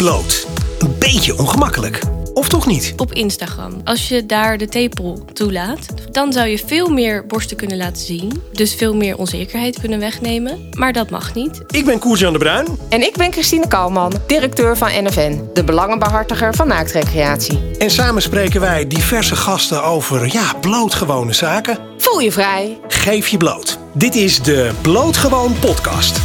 [0.00, 0.46] bloot.
[0.78, 2.00] Een beetje ongemakkelijk.
[2.34, 2.92] Of toch niet?
[2.96, 3.80] op Instagram.
[3.84, 8.42] Als je daar de tepel toelaat, dan zou je veel meer borsten kunnen laten zien.
[8.52, 10.68] Dus veel meer onzekerheid kunnen wegnemen.
[10.72, 11.62] Maar dat mag niet.
[11.70, 12.66] Ik ben Koert-Jan de Bruin.
[12.88, 17.60] En ik ben Christine Kouwman, directeur van NFN, de belangenbehartiger van naaktrecreatie.
[17.78, 21.78] En samen spreken wij diverse gasten over, ja, blootgewone zaken.
[21.98, 22.78] Voel je vrij?
[22.88, 23.78] Geef je bloot.
[23.92, 26.20] Dit is de Blootgewoon podcast.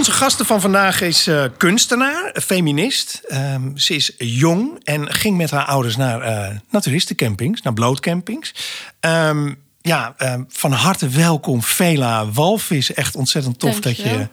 [0.00, 3.20] Onze gasten van vandaag is eh, kunstenaar, feminist.
[3.28, 8.54] Ehm, ze is jong en ging met haar ouders naar eh naturistencampings, naar blootcampings.
[9.00, 12.94] Ehm, ja, ehm, van harte welkom, Vela Walvis.
[12.94, 14.28] Echt ontzettend tof dat je,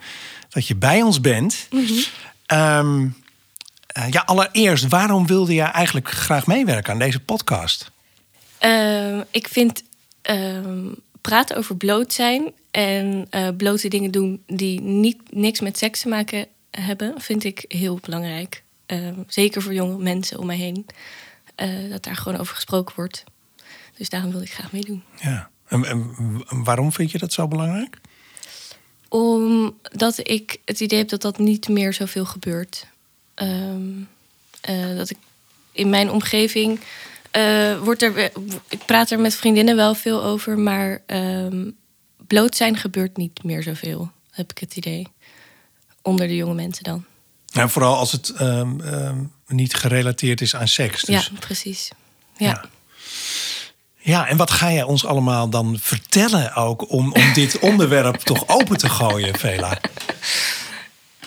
[0.49, 1.67] dat je bij ons bent.
[2.45, 3.08] Ehm,
[3.88, 7.91] eh, ja, allereerst, waarom wilde je eigenlijk graag meewerken aan deze podcast?
[9.31, 9.84] Ik vind
[11.21, 16.08] praten over bloot zijn en eh, blote dingen doen die niet, niks met seks te
[16.08, 18.63] maken hebben, vind ik heel belangrijk.
[18.85, 20.85] Ehm, zeker voor jonge mensen om mij heen.
[21.56, 23.23] eh, dat daar gewoon over gesproken wordt.
[23.97, 25.03] Dus daarom wil ik graag meedoen.
[25.22, 25.50] Ja.
[25.67, 26.14] En, en
[26.64, 27.97] waarom vind je dat zo belangrijk?
[29.09, 32.88] Omdat ik het idee heb dat dat niet meer zoveel gebeurt.
[33.34, 33.89] Ehm,
[34.61, 35.17] eh, dat ik
[35.72, 36.80] in mijn omgeving
[37.38, 38.31] eh, wordt er.
[38.67, 41.69] Ik praat er met vriendinnen wel veel over, maar ehm,
[42.27, 45.07] bloot zijn gebeurt niet meer zoveel, heb ik het idee.
[46.02, 47.05] Onder de jonge mensen dan.
[47.53, 51.02] Nou, vooral als het ehm, ehm, niet gerelateerd is aan seks.
[51.03, 51.89] Dus, Ja, precies.
[52.38, 52.47] Ja.
[52.47, 52.66] Ja.
[53.99, 58.47] Ja, en wat ga jij ons allemaal dan vertellen ook om, om dit onderwerp toch
[58.47, 59.79] open te gooien, Vela?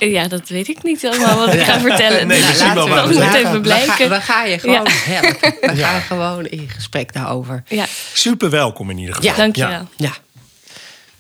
[0.01, 0.29] Ja.
[0.29, 2.27] dat weet ik niet allemaal wat ik ga vertellen.
[2.27, 3.93] Nee, Dus we zien wel dat we moet even We, blijken.
[3.93, 4.91] gaan, we gaan je gewoon Ja.
[4.91, 5.55] helpen.
[5.61, 5.89] We Ja.
[5.89, 7.63] gaan gewoon in gesprek daarover.
[7.69, 9.31] Ja, Super welkom in ieder geval.
[9.31, 9.89] Ja, dankjewel.
[9.97, 10.13] Ja.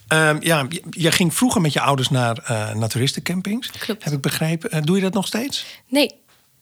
[0.08, 3.70] Ehm, ja, je, je ging vroeger met je ouders naar eh naturistencampings.
[3.78, 4.04] Klopt.
[4.04, 4.70] Heb ik begrepen.
[4.70, 5.64] Eh, doe je dat nog steeds?
[5.88, 6.10] Nee,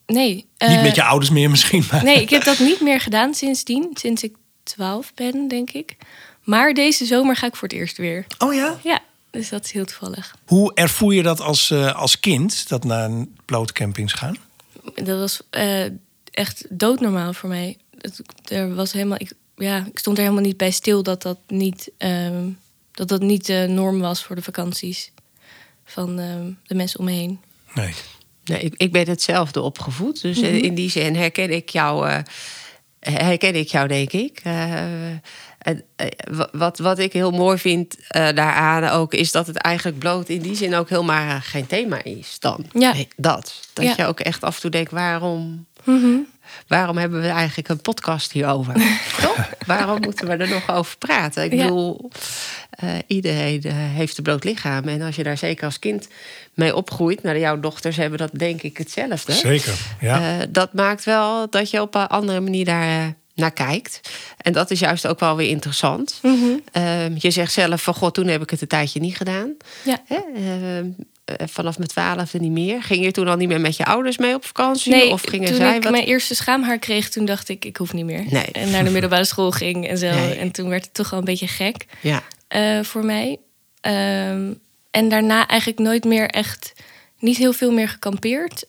[0.07, 0.35] nee.
[0.35, 2.05] niet eh, met je ouders meer misschien, maar...
[2.05, 3.91] Nee, ik heb dat niet meer gedaan sindsdien.
[3.95, 5.97] Sinds ik 12 ben, denk ik.
[6.45, 8.27] Maar deze zomer ga ik voor het eerst weer.
[8.39, 8.79] Oh ja?
[8.83, 8.98] Ja,
[9.31, 10.35] dus dat is heel toevallig.
[10.47, 14.37] Hoe ervoer je dat als, eh, als kind, dat naar een blootcampings gaan?
[14.95, 15.85] Dat was eh,
[16.31, 17.77] echt doodnormaal voor mij.
[17.99, 21.39] Het, er was helemaal, ik, ja, ik stond er helemaal niet bij stil dat dat
[21.47, 22.49] niet, ehm,
[22.93, 25.13] dat dat niet de norm was voor de vakanties
[25.85, 27.41] van ehm, de mensen om me heen.
[27.75, 27.93] Nee.
[28.45, 30.21] Nee, ik, ik ben hetzelfde opgevoed.
[30.23, 30.47] Dus Mhm.
[30.47, 32.19] eh, in die zin herken ik jou, eh,
[33.01, 34.43] herken ik jou denk ik.
[35.97, 36.07] Eh,
[36.53, 39.15] wat, wat ik heel mooi vind eh, daaraan ook...
[39.15, 42.67] is dat het eigenlijk bloot in die zin ook helemaal eh, geen thema is dan.
[42.73, 42.95] Ja.
[43.17, 43.61] Dat.
[43.73, 43.95] Dat Ja.
[43.97, 45.67] je ook echt af en toe denkt, waarom...
[45.85, 46.17] Mhm.
[46.67, 48.75] Waarom hebben we eigenlijk een podcast hierover?
[49.23, 49.49] Toch?
[49.67, 51.45] Waarom moeten we er nog over praten?
[51.45, 51.63] Ik Ja.
[51.63, 52.11] bedoel,
[52.71, 54.85] eh, iedereen heeft een bloot lichaam.
[54.89, 56.09] En als je daar zeker als kind
[56.55, 57.23] mee opgroeit...
[57.23, 59.33] nou, jouw dochters hebben dat denk ik hetzelfde.
[59.33, 60.39] Zeker, ja.
[60.41, 63.07] Eh, dat maakt wel dat je op een andere manier daar eh,
[63.39, 64.01] naar kijkt.
[64.37, 66.19] En dat is juist ook wel weer interessant.
[66.23, 66.35] Mhm.
[66.73, 69.57] Ehm, je zegt zelf van, god, toen heb ik het een tijdje niet gedaan.
[69.85, 70.03] Ja.
[70.07, 70.19] Hè?
[70.35, 70.87] Ehm,
[71.25, 72.83] eh, vanaf mijn twaalfde niet meer.
[72.83, 74.93] Ging je toen al niet meer met je ouders mee op vakantie?
[74.93, 75.93] Nee, of gingen toen zij ik wat...
[75.93, 78.25] mijn eerste schaamhaar kreeg, toen dacht ik, ik hoef niet meer.
[78.31, 78.45] Nee.
[78.53, 80.11] En naar de middelbare school ging en zo.
[80.11, 80.35] Nee.
[80.35, 81.87] En toen werd het toch wel een beetje gek.
[82.01, 82.23] Ja.
[82.49, 83.39] eh, voor mij.
[83.81, 84.53] Ehm,
[84.91, 86.73] en daarna eigenlijk nooit meer echt,
[87.19, 88.67] niet heel veel meer gekampeerd.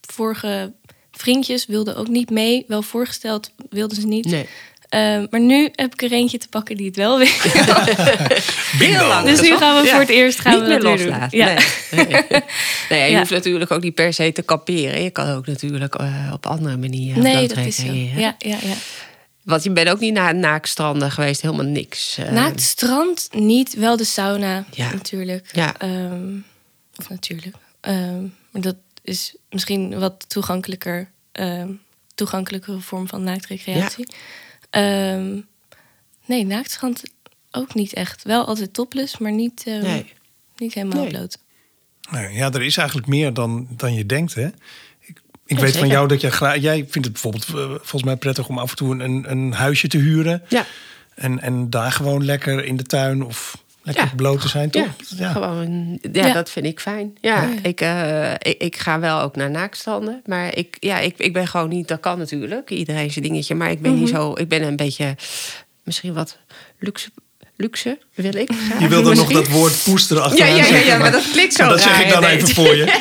[0.00, 0.72] Vorige
[1.12, 2.64] vriendjes wilden ook niet mee.
[2.68, 4.24] Wel voorgesteld, wilden ze niet.
[4.24, 4.46] Nee.
[4.88, 7.26] Ehm, maar nu heb ik er eentje te pakken die het wel wil.
[8.78, 9.06] Bingo!
[9.06, 9.26] lang.
[9.26, 9.90] dus nu gaan we Ja.
[9.90, 11.30] voor het eerst gaan niet we meer loslaten.
[11.30, 11.38] doen.
[11.40, 11.58] Ja.
[11.90, 12.22] Nee, nee.
[12.90, 13.18] nee je Ja.
[13.18, 15.02] hoeft natuurlijk ook niet per se te kamperen.
[15.02, 17.92] Je kan ook natuurlijk eh, op andere manieren Nee, dat is zo.
[17.92, 18.74] Ja, ja, ja.
[19.42, 22.18] Want je bent ook niet naar naakstranden geweest, helemaal niks.
[22.30, 24.92] Na het strand niet, wel de sauna Ja.
[24.92, 25.46] natuurlijk.
[25.52, 25.74] Ja.
[25.78, 26.34] Ehm,
[26.96, 27.56] of natuurlijk.
[27.80, 28.20] Ehm,
[28.50, 31.68] maar dat is misschien een wat toegankelijker, ehm
[32.14, 34.06] toegankelijkere vorm van naaktrecreatie.
[34.70, 35.40] Ehm,
[36.26, 37.02] nee, naaktstrand
[37.50, 38.22] ook niet echt.
[38.22, 40.12] Wel altijd topless, maar niet, ehm, Nee.
[40.56, 41.08] niet helemaal Nee.
[41.10, 41.38] bloot.
[42.10, 44.46] Nee, ja, er is eigenlijk meer dan, dan je denkt, hè?
[45.00, 46.56] Ik, Ja, weet van jou dat jij graag...
[46.60, 49.88] Jij vindt het bijvoorbeeld eh, volgens mij prettig om af en toe een, een huisje
[49.88, 50.42] te huren.
[50.48, 50.66] Ja.
[51.14, 54.10] En, en daar gewoon lekker in de tuin of lekker Ja.
[54.16, 54.86] bloot te zijn, toch?
[55.16, 55.98] Ja, gewoon.
[56.12, 56.32] Ja, Ja.
[56.32, 57.16] dat vind ik fijn.
[57.20, 57.48] Ja, Ja.
[57.62, 60.22] Ik, eh, ik, ik ga wel ook naar naaktstanden.
[60.26, 61.88] Maar ik, ja, ik, ik ben gewoon niet...
[61.88, 63.54] Dat kan natuurlijk, iedereen zijn dingetje.
[63.54, 64.32] Maar ik ben niet zo...
[64.34, 65.16] Ik ben een beetje...
[65.84, 66.38] Misschien wat
[66.78, 67.10] luxe
[67.56, 71.12] luxe, wil ik Je wilde nog dat woord poester achteraan Ja, ja, ja, ja, maar
[71.12, 72.84] dat klinkt zo Dat zeg ik dan even voor je.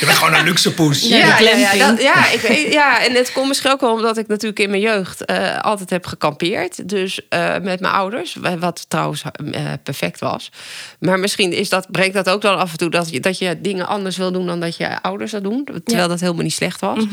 [0.00, 1.08] Je bent gewoon een luxe poes.
[1.08, 4.60] Ja, Ja, ja, ik weet, ja, en het komt misschien ook wel omdat ik natuurlijk
[4.60, 6.88] in mijn jeugd eh, altijd heb gekampeerd.
[6.88, 9.22] Dus eh, met mijn ouders, wat trouwens
[9.52, 10.50] eh, perfect was.
[10.98, 13.60] Maar misschien is dat, brengt dat ook dan af en toe dat je, dat je
[13.60, 15.68] dingen anders wil doen dan dat je ouders dat doen.
[15.84, 17.04] Terwijl dat helemaal niet slecht was.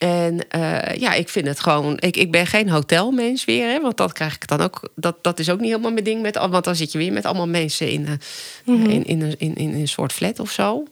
[0.00, 1.96] En eh, ja, ik vind het gewoon.
[1.98, 4.88] Ik, ik ben geen hotelmens weer, hè, want dat krijg ik dan ook.
[4.94, 6.22] Dat, dat is ook niet helemaal mijn ding.
[6.22, 9.34] Met, al- want dan zit je weer met allemaal mensen in, eh, in, in, een-
[9.38, 10.84] in, in een soort flat of zo.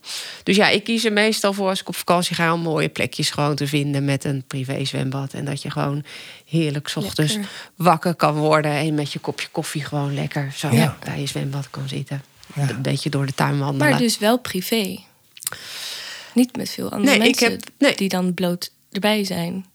[0.43, 3.29] Dus ja, ik kies er meestal voor als ik op vakantie ga om mooie plekjes
[3.29, 5.33] gewoon te vinden met een privé zwembad.
[5.33, 6.03] En dat je gewoon
[6.45, 7.51] heerlijk 's ochtends Lekker.
[7.75, 10.97] wakker kan worden en met je kopje koffie gewoon lekker zo Ja.
[11.03, 12.23] bij je zwembad kan zitten.
[12.55, 12.69] Ja.
[12.69, 13.89] Een beetje door de tuin wandelen.
[13.89, 14.99] Maar dus wel privé.
[16.33, 17.95] Niet met veel andere Nee, ik mensen heb- nee.
[17.95, 19.65] die dan bloot erbij zijn.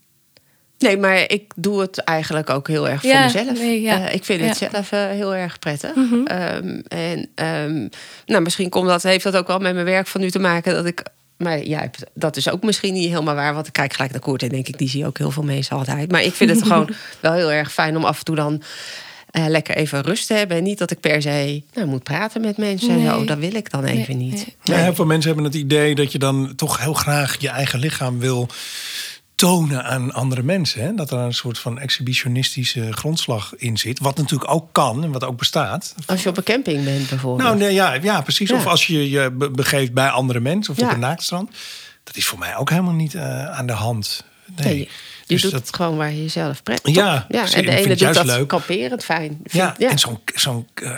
[0.78, 3.58] Nee, maar ik doe het eigenlijk ook heel erg voor Ja, mezelf.
[3.58, 4.08] nee, ja.
[4.08, 4.69] Eh, ik vind het Ja.
[4.70, 5.94] zelf eh, heel erg prettig.
[5.94, 6.26] Mhm.
[6.26, 7.88] Ehm, en ehm,
[8.26, 10.75] nou, misschien komt dat, heeft dat ook wel met mijn werk van nu te maken
[10.75, 11.02] dat ik.
[11.37, 13.55] Maar ja, dat is ook misschien niet helemaal waar.
[13.55, 15.76] Want ik kijk gelijk naar Koert en denk ik, die zie ook heel veel mensen
[15.76, 16.10] altijd.
[16.10, 16.88] Maar ik vind het gewoon
[17.20, 18.62] wel heel erg fijn om af en toe dan
[19.31, 20.56] eh, lekker even rust te hebben.
[20.56, 22.96] En niet dat ik per se nou, moet praten met mensen.
[22.96, 23.06] Nee.
[23.06, 23.25] zo.
[23.25, 24.46] dat wil ik dan even Nee, niet.
[24.64, 24.76] nee.
[24.76, 27.78] Ja, heel veel mensen hebben het idee dat je dan toch heel graag je eigen
[27.78, 28.49] lichaam wil
[29.44, 30.81] tonen aan andere mensen.
[30.82, 30.94] Hè?
[30.94, 33.99] Dat er een soort van exhibitionistische grondslag in zit.
[33.99, 35.94] Wat natuurlijk ook kan en wat ook bestaat.
[36.06, 37.49] Als je op een camping bent bijvoorbeeld.
[37.49, 38.49] Nou, nee, ja, ja, precies.
[38.49, 38.56] Ja.
[38.56, 40.87] Of als je je be- begeeft bij andere mensen of Ja.
[40.87, 41.50] op een naaktstrand.
[42.05, 44.25] Dat is voor mij ook helemaal niet eh, aan de hand.
[44.56, 44.67] Nee.
[44.75, 44.88] Nee, je
[45.35, 47.26] Dus doet dat- het gewoon waar je jezelf prettig Ja.
[47.29, 48.49] En de ene het doet juist dat leuk.
[48.49, 49.38] kamperend fijn.
[49.50, 50.93] Ja, en zo'n zo'n eh,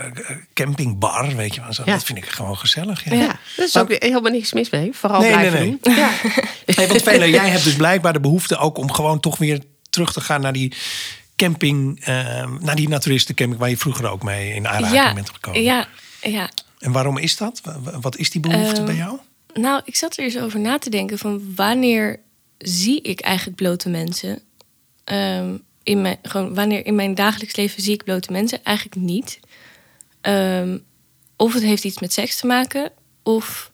[0.54, 1.72] campingbar, weet je wel.
[1.72, 1.92] Zo, Ja.
[1.92, 3.04] Dat vind ik gewoon gezellig.
[3.04, 3.14] Ja.
[3.14, 3.26] Ja,
[3.56, 4.90] daar is ook helemaal niks mis mee.
[4.92, 5.78] Vooral Nee, blijven nee, nee.
[5.80, 5.94] doen.
[5.94, 6.10] Ja.
[6.88, 9.60] Want Vele, jij hebt dus blijkbaar de behoefte ook om gewoon toch weer
[9.90, 10.72] terug te gaan naar die
[11.36, 15.62] camping, eh, naar die naturistencamping waar je vroeger ook mee in aanraking Ja, bent gekomen.
[15.62, 15.86] ja,
[16.22, 16.50] ja.
[16.78, 17.60] En waarom is dat?
[17.64, 19.18] Wa- wa- Wat is die behoefte Eh, bij jou?
[19.54, 22.20] Nou, ik zat er eens over na te denken van wanneer
[22.58, 24.42] zie ik eigenlijk blote mensen?
[25.04, 28.64] Ehm, in mijn, gewoon, wanneer in mijn dagelijks leven zie ik blote mensen?
[28.64, 29.40] Eigenlijk niet.
[30.20, 30.78] Ehm,
[31.36, 32.92] of het heeft iets met seks te maken,
[33.22, 33.70] of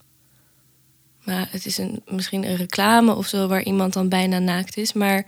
[1.24, 4.92] maar het is een, misschien een reclame of zo waar iemand dan bijna naakt is.
[4.92, 5.24] Maar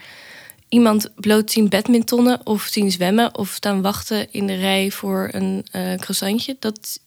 [0.69, 5.67] iemand bloot zien badmintonnen of zien zwemmen of staan wachten in de rij voor een
[5.71, 6.57] eh croissantje.
[6.59, 7.01] Dat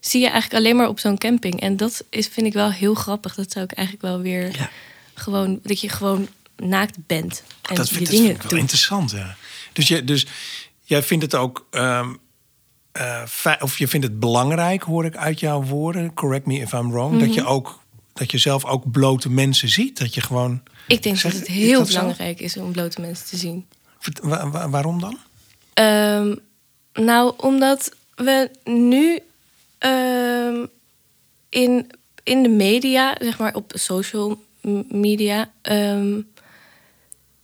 [0.00, 1.60] zie je eigenlijk alleen maar op zo'n camping.
[1.60, 3.34] En dat is, vind ik wel heel grappig.
[3.34, 4.70] Dat zou ik eigenlijk wel weer Ja.
[5.16, 7.42] Gewoon, dat je gewoon naakt bent.
[7.62, 8.60] En dat je vind, dat dingen vind ik wel doet.
[8.60, 9.10] interessant.
[9.10, 9.36] Ja.
[9.72, 10.26] Dus, je, dus
[10.82, 11.66] jij vindt het ook,
[13.26, 16.90] fi- of je vindt het belangrijk, hoor ik uit jouw woorden, correct me if I'm
[16.90, 17.50] wrong, dat je Mhm.
[17.50, 17.80] ook
[18.12, 19.98] dat je zelf ook blote mensen ziet.
[19.98, 20.62] Dat je gewoon.
[20.86, 21.98] Ik denk Zeg- dat het is heel zo?
[21.98, 23.66] belangrijk is om blote mensen te zien.
[23.98, 25.18] Vert- wa- wa- waarom dan?
[25.74, 26.34] Ehm,
[26.92, 29.18] nou, omdat we nu
[29.78, 30.66] ehm,
[31.48, 31.90] in,
[32.22, 34.44] in de media, zeg maar op social
[34.88, 36.20] media, ehm,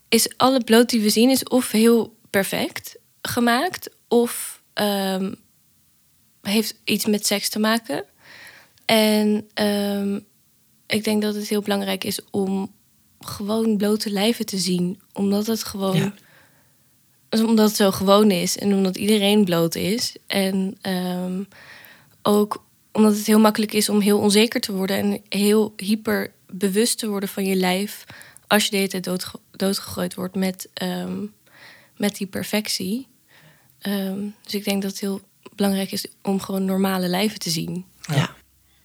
[0.08, 5.34] is alle bloot die we zien is of heel perfect gemaakt, of ehm,
[6.42, 8.04] heeft iets met seks te maken.
[8.84, 10.19] En ehm,
[10.86, 12.72] ik denk dat het heel belangrijk is om
[13.20, 16.14] gewoon blote lijven te zien, omdat het gewoon Ja.
[17.28, 20.16] dus omdat het zo gewoon is en omdat iedereen bloot is.
[20.26, 20.78] En
[22.22, 26.99] ook omdat het heel makkelijk is om heel onzeker te worden en heel hyper bewust
[26.99, 28.04] te worden van je lijf.
[28.46, 31.19] Als je de hele tijd doodge- doodgegooid wordt met, ehm,
[31.96, 33.08] met die perfectie.
[33.78, 35.20] Ehm, dus ik denk dat het heel
[35.54, 37.84] belangrijk is om gewoon normale lijven te zien.
[38.00, 38.34] Ja.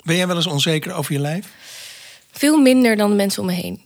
[0.03, 1.47] Ben jij wel eens onzeker over je lijf?
[2.31, 3.85] Veel minder dan de mensen om me heen,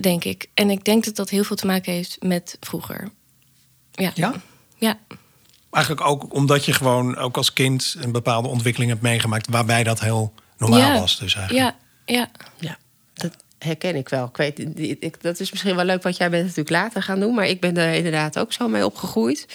[0.00, 0.46] denk ik.
[0.54, 3.10] En ik denk dat dat heel veel te maken heeft met vroeger.
[3.92, 4.10] Ja.
[4.14, 4.34] Ja?
[4.78, 4.98] Ja.
[5.70, 10.00] Eigenlijk ook omdat je gewoon ook als kind een bepaalde ontwikkeling hebt meegemaakt waarbij dat
[10.00, 11.00] heel normaal Ja.
[11.00, 11.18] was.
[11.18, 11.76] Dus eigenlijk.
[12.06, 12.30] Ja, ja.
[12.58, 12.78] Ja,
[13.16, 14.24] dat herken ik wel.
[14.24, 14.58] Ik weet,
[15.02, 17.34] ik, dat is misschien wel leuk wat jij bent natuurlijk later gaan doen.
[17.34, 19.46] Maar ik ben er inderdaad ook zo mee opgegroeid.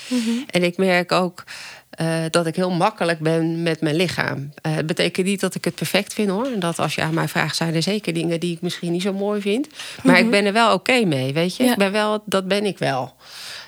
[0.48, 1.44] En ik merk ook
[1.90, 4.54] eh, dat ik heel makkelijk ben met mijn lichaam.
[4.62, 6.46] Eh, Het betekent niet dat ik het perfect vind hoor.
[6.46, 9.02] En dat als je aan mij vraagt, zijn er zeker dingen die ik misschien niet
[9.02, 9.68] zo mooi vind.
[10.04, 11.64] Maar ik ben er wel oké mee, weet je.
[11.64, 11.72] Ja.
[11.72, 13.14] Ik ben wel, dat ben ik wel.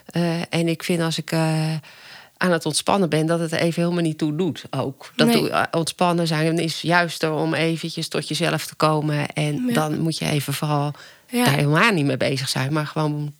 [0.06, 1.32] Eh, en ik vind als ik...
[2.44, 5.12] aan het ontspannen ben, dat het er even helemaal niet toe doet ook.
[5.16, 5.38] Dat Nee.
[5.38, 9.34] doe- eh, ontspannen zijn is juist er om eventjes tot jezelf te komen.
[9.34, 9.74] En Ja.
[9.74, 10.94] dan moet je even vooral
[11.30, 11.44] Ja.
[11.46, 12.74] daar helemaal niet mee bezig zijn.
[12.74, 13.34] Maar gewoon,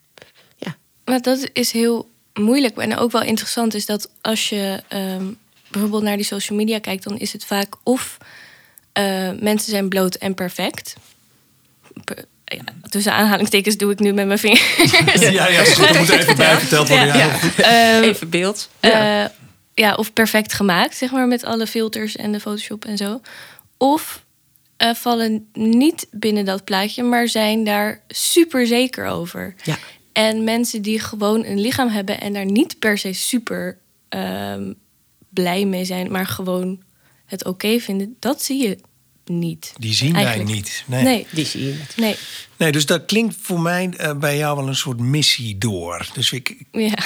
[0.58, 0.76] ja.
[1.06, 2.78] Maar dat is heel moeilijk.
[2.78, 5.26] En ook wel interessant is dat als je ehm,
[5.72, 8.18] bijvoorbeeld naar die social media kijkt, dan is het vaak of
[8.92, 10.96] eh, mensen zijn bloot en perfect.
[12.56, 14.92] Ja, tussen aanhalingstekens doe ik nu met mijn vingers.
[15.20, 17.08] Ja, ja, moet er even bij verteld worden.
[17.08, 17.16] Ja.
[17.16, 17.40] Ja.
[17.58, 18.70] Ehm, Even beeld.
[18.80, 19.32] ja.
[19.74, 23.22] ja, of perfect gemaakt, zeg maar, met alle filters en de Photoshop en zo.
[23.78, 24.24] Of
[24.78, 29.54] eh, vallen niet binnen dat plaatje, maar zijn daar super zeker over.
[29.64, 29.78] Ja.
[30.12, 33.78] En mensen die gewoon een lichaam hebben en daar niet per se super
[34.10, 34.74] ehm,
[35.30, 36.82] blij mee zijn, maar gewoon
[37.26, 38.78] het oké vinden, dat zie je
[39.26, 39.74] niet.
[39.78, 40.84] Die zien wij niet.
[40.88, 41.04] Nee.
[41.04, 41.94] Nee, Die zie je niet.
[41.98, 42.16] nee.
[42.58, 46.08] Nee, dus dat klinkt voor mij eh, bij jou wel een soort missie door.
[46.14, 46.98] Dus ik, Ja,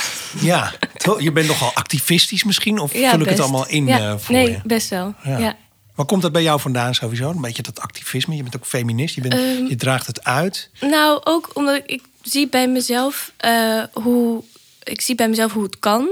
[0.41, 1.21] ja, toch?
[1.21, 2.79] je bent nogal activistisch misschien?
[2.79, 4.59] Of ja vul ik het allemaal in Ja, eh, voor Nee, je?
[4.63, 5.13] best wel.
[5.23, 5.37] Ja.
[5.37, 5.57] Ja.
[5.95, 7.29] Waar komt dat bij jou vandaan sowieso?
[7.29, 8.35] Een beetje dat activisme.
[8.35, 9.15] Je bent ook feminist.
[9.15, 10.69] Je, bent, Ehm, je draagt het uit.
[10.81, 14.43] Nou, ook omdat ik, ik zie bij mezelf eh, hoe
[14.83, 16.07] ik zie bij mezelf hoe het kan.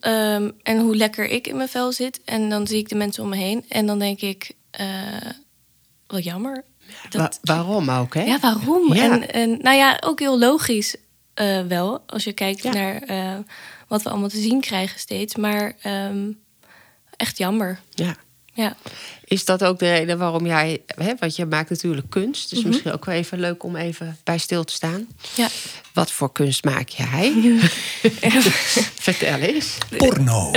[0.00, 2.20] ehm, en hoe lekker ik in mijn vel zit.
[2.24, 3.64] En dan zie ik de mensen om me heen.
[3.68, 5.30] En dan denk ik, eh,
[6.06, 6.64] wat jammer.
[7.10, 8.22] Wa- waarom ook, hè?
[8.22, 8.94] ja, waarom?
[8.94, 9.02] Ja.
[9.02, 10.96] En, en nou ja, ook heel logisch
[11.34, 12.02] eh, wel.
[12.06, 12.72] Als je kijkt Ja.
[12.72, 13.38] naar eh,
[13.88, 15.36] wat we allemaal te zien krijgen steeds.
[15.36, 16.30] Maar ehm,
[17.16, 17.80] echt jammer.
[17.90, 18.16] Ja.
[18.54, 18.76] Ja.
[19.24, 20.82] Is dat ook de reden waarom jij...
[20.86, 22.46] Hè, want je maakt natuurlijk kunst.
[22.52, 22.54] Mhm.
[22.54, 25.06] Dus misschien ook wel even leuk om even bij stil te staan.
[25.34, 25.48] ja.
[25.92, 27.32] Wat voor kunst maak jij?
[29.06, 29.78] Vertel eens.
[29.96, 30.50] Porno.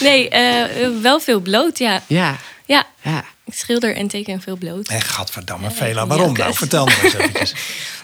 [0.00, 2.02] Nee, eh, wel veel bloot, ja.
[2.06, 3.24] Ja, Ja, ja.
[3.44, 4.88] ik schilder en teken veel bloot.
[4.88, 6.06] En gadverdamme, Ja, Vela.
[6.06, 6.54] Waarom nou?
[6.54, 7.54] Vertel me eens eventjes.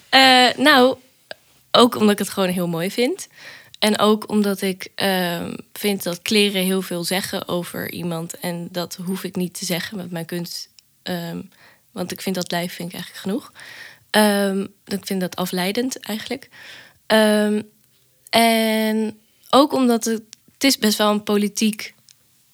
[0.08, 0.96] Eh, nou,
[1.70, 3.28] ook omdat ik het gewoon heel mooi vind.
[3.78, 8.38] En ook omdat ik ehm, vind dat kleren heel veel zeggen over iemand.
[8.38, 10.68] En dat hoef ik niet te zeggen met mijn kunst.
[11.02, 11.40] Ehm,
[11.92, 13.52] want ik vind dat lijf vind ik eigenlijk genoeg.
[14.10, 16.48] Ehm, ik vind dat afleidend eigenlijk.
[18.30, 19.18] En
[19.50, 20.22] ook omdat het,
[20.52, 21.94] het is best wel een politiek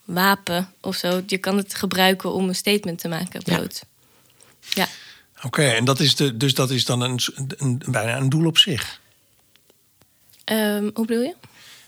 [0.04, 1.22] wapen of zo.
[1.26, 3.56] Je kan het gebruiken om een statement te maken Ja.
[3.56, 3.84] bloot.
[4.68, 4.86] Ja.
[5.42, 7.20] Oké, en dat is de, dus dat is dan een,
[7.56, 9.00] een, bijna een doel op zich.
[10.44, 11.34] Ehm, hoe bedoel je?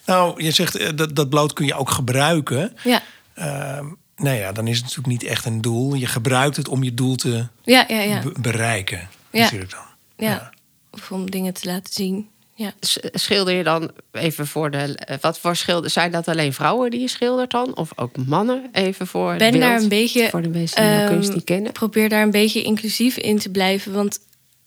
[0.06, 2.76] Nou, je zegt eh, dat, dat bloot kun je ook gebruiken.
[2.84, 3.02] Ja.
[3.34, 5.94] Ehm nou ja, dan is het natuurlijk niet echt een doel.
[5.94, 8.20] Je gebruikt het om je doel te Ja, ja, ja.
[8.22, 9.08] be- bereiken.
[9.30, 9.42] Ja.
[9.42, 9.84] Natuurlijk dan.
[10.16, 10.52] Ja.
[10.90, 12.28] Of om dingen te laten zien.
[12.58, 12.72] Ja.
[13.12, 14.78] Schilder je dan even voor de.
[14.78, 15.90] eh, Wat voor schilder?
[15.90, 17.76] Zijn dat alleen vrouwen die je schildert dan?
[17.76, 18.68] Of ook mannen?
[18.72, 19.36] Even voor.
[19.36, 20.28] ben beeld, daar een beetje.
[20.30, 21.72] Voor de mensen die jouw ehm, kunst niet kennen.
[21.72, 23.92] Probeer daar een beetje inclusief in te blijven.
[23.92, 24.18] Want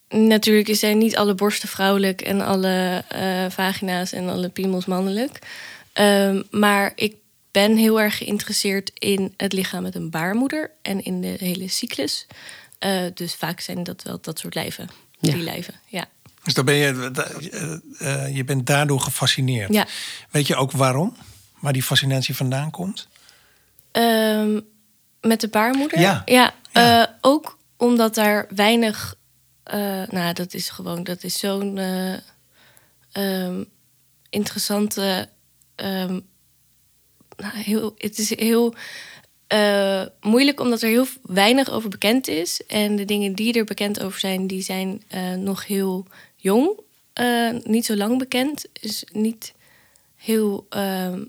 [0.09, 5.39] natuurlijk zijn niet alle borsten vrouwelijk en alle eh, vagina's en alle piemels mannelijk.
[5.93, 7.15] Ehm, maar ik
[7.51, 12.27] ben heel erg geïnteresseerd in het lichaam met een baarmoeder en in de hele cyclus.
[12.79, 14.89] Eh, dus vaak zijn dat wel dat soort lijven.
[15.19, 15.33] Ja.
[15.33, 16.05] Die lijven, ja.
[16.49, 17.11] Dus dan ben je,
[17.99, 19.73] eh, je bent daardoor gefascineerd.
[19.73, 19.87] Ja.
[20.29, 21.15] Weet je ook waarom?
[21.59, 23.07] Waar die fascinatie vandaan komt?
[23.91, 24.59] Ehm,
[25.21, 25.99] met de baarmoeder?
[25.99, 26.21] Ja.
[26.25, 27.01] Ja, Ja.
[27.07, 29.15] eh, ook omdat daar weinig...
[29.63, 31.03] eh, nou, dat is gewoon...
[31.03, 32.13] Dat is zo'n eh,
[33.11, 33.63] ehm,
[34.29, 35.29] interessante...
[35.75, 36.19] ehm,
[37.37, 38.73] nou, heel, het is heel
[40.21, 42.61] moeilijk omdat er heel weinig over bekend is.
[42.67, 45.01] En de dingen die er bekend over zijn, die zijn
[45.37, 46.07] nog heel
[46.39, 46.79] jong.
[47.13, 48.65] Eh, niet zo lang bekend.
[48.73, 49.53] Is niet
[50.15, 51.23] heel ehm,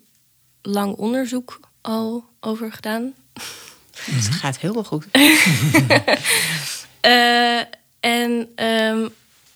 [0.62, 3.14] lang onderzoek al over gedaan.
[4.00, 5.06] Het gaat helemaal goed.
[7.00, 7.58] Eh,
[8.00, 9.08] en ehm,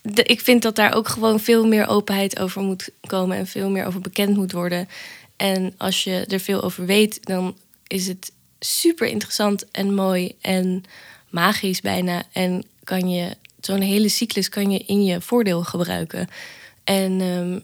[0.02, 3.70] de, ik vind dat daar ook gewoon veel meer openheid over moet komen en veel
[3.70, 4.88] meer over bekend moet worden.
[5.36, 7.56] En als je er veel over weet, dan
[7.86, 10.84] is het super interessant en mooi en
[11.30, 12.22] magisch bijna.
[12.32, 16.28] En kan je zo'n hele cyclus kan je in je voordeel gebruiken.
[16.84, 17.58] En ehm,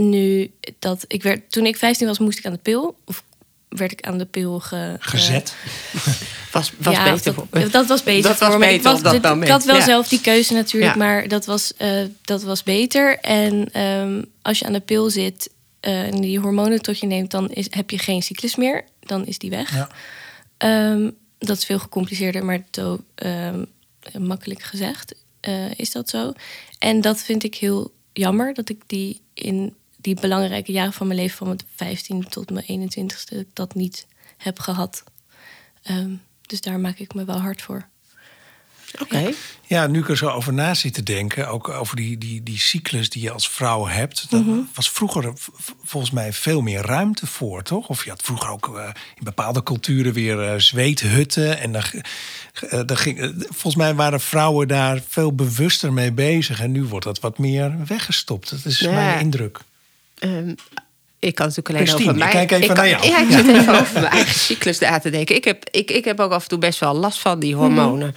[0.00, 2.96] nu dat ik werd, toen ik 15 was, moest ik aan de pil.
[3.04, 3.22] Of
[3.68, 5.54] werd ik aan de pil ge, ge- Gezet?
[6.52, 7.70] Was, was ja, beter dat, voor.
[7.70, 8.66] dat was beter Dat was voor me.
[8.72, 9.84] Ik beter dat ik moment, had wel ja.
[9.84, 10.98] zelf die keuze natuurlijk, Ja.
[10.98, 13.18] maar dat was, eh, dat was beter.
[13.18, 17.30] En ehm, als je aan de pil zit eh, en die hormonen tot je neemt,
[17.30, 18.84] dan is, heb je geen cyclus meer.
[19.00, 19.74] Dan is die weg.
[19.74, 19.88] Ja.
[20.56, 23.64] Ehm, dat is veel gecompliceerder, maar zo ehm,
[24.18, 26.32] makkelijk gezegd eh, is dat zo.
[26.78, 31.18] En dat vind ik heel jammer dat ik die in die belangrijke jaren van mijn
[31.18, 34.06] leven, van mijn 15 tot mijn 21ste, dat niet
[34.36, 35.04] heb gehad.
[35.82, 36.14] Ehm,
[36.46, 37.88] dus daar maak ik me wel hard voor.
[38.98, 39.32] Oké.
[39.66, 42.58] Ja, nu ik er zo over na zit te denken, ook over die, die, die
[42.58, 44.30] cyclus die je als vrouw hebt.
[44.30, 44.58] Daar Mhm.
[44.74, 45.32] was vroeger
[45.84, 47.88] volgens mij veel meer ruimte voor, toch?
[47.88, 51.58] Of je had vroeger ook eh, in bepaalde culturen weer eh, zweethutten.
[51.58, 51.82] En dan,
[52.86, 56.60] dan ging, volgens mij waren vrouwen daar veel bewuster mee bezig.
[56.60, 58.50] En nu wordt dat wat meer weggestopt.
[58.50, 58.92] Dat is Ja.
[58.92, 59.58] mijn indruk.
[60.18, 60.54] Ehm,
[61.20, 62.46] ik kan natuurlijk alleen Christine, over ik mij.
[62.46, 63.06] kijk even kan, naar jou.
[63.06, 65.36] Ja, ik zit even over mijn eigen cyclus na te denken.
[65.36, 68.14] Ik heb, ik, ik heb ook af en toe best wel last van die hormonen.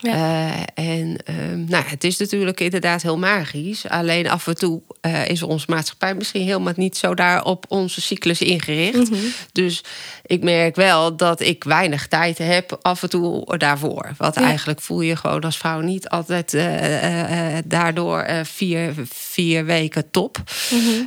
[0.00, 0.12] Ja.
[0.12, 3.88] Eh, en ehm, nou, het is natuurlijk inderdaad heel magisch.
[3.88, 8.00] Alleen af en toe eh, is onze maatschappij misschien helemaal niet zo daar op onze
[8.00, 9.10] cyclus ingericht.
[9.52, 9.84] Dus
[10.26, 14.12] ik merk wel dat ik weinig tijd heb af en toe daarvoor.
[14.16, 14.42] Want Ja.
[14.42, 19.64] eigenlijk voel je gewoon als vrouw niet altijd eh, eh, eh, daardoor eh, vier, vier
[19.64, 20.38] weken top.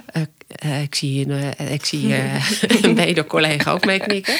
[0.05, 0.21] Eh,
[0.55, 2.24] eh, ik zie eh, ik zie hier
[2.81, 4.33] een mede-collega ook mee knikken.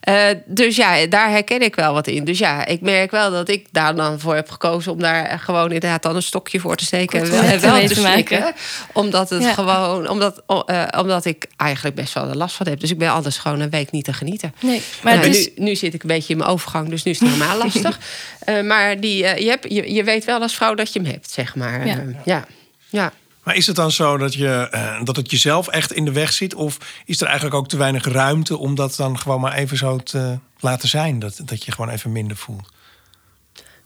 [0.00, 2.24] Eh, dus ja, daar herken ik wel wat in.
[2.24, 5.72] Dus ja, ik merk wel dat ik daar dan voor heb gekozen om daar gewoon
[5.72, 8.00] inderdaad dan een stokje voor te steken en Kort wel, en wel mee te te
[8.00, 8.54] maken.
[8.92, 9.52] Omdat het Ja.
[9.52, 12.80] gewoon, omdat, o- eh, omdat ik eigenlijk best wel er last van heb.
[12.80, 14.54] Dus ik ben anders gewoon een week niet te genieten.
[14.60, 17.20] Nee, maar Nou, nu, nu zit ik een beetje in mijn overgang, dus nu is
[17.20, 17.98] het helemaal lastig.
[18.38, 21.10] Eh, maar die, eh, je, hebt, je, je weet wel als vrouw dat je hem
[21.10, 21.86] hebt, zeg maar.
[21.86, 21.92] Ja.
[21.94, 22.44] Eh, ja.
[22.88, 23.12] ja.
[23.46, 26.32] Maar is het dan zo dat, je, eh, dat het jezelf echt in de weg
[26.32, 26.54] zit?
[26.54, 29.96] Of is er eigenlijk ook te weinig ruimte om dat dan gewoon maar even zo
[29.98, 31.18] te laten zijn?
[31.18, 32.68] Dat, dat je gewoon even minder voelt?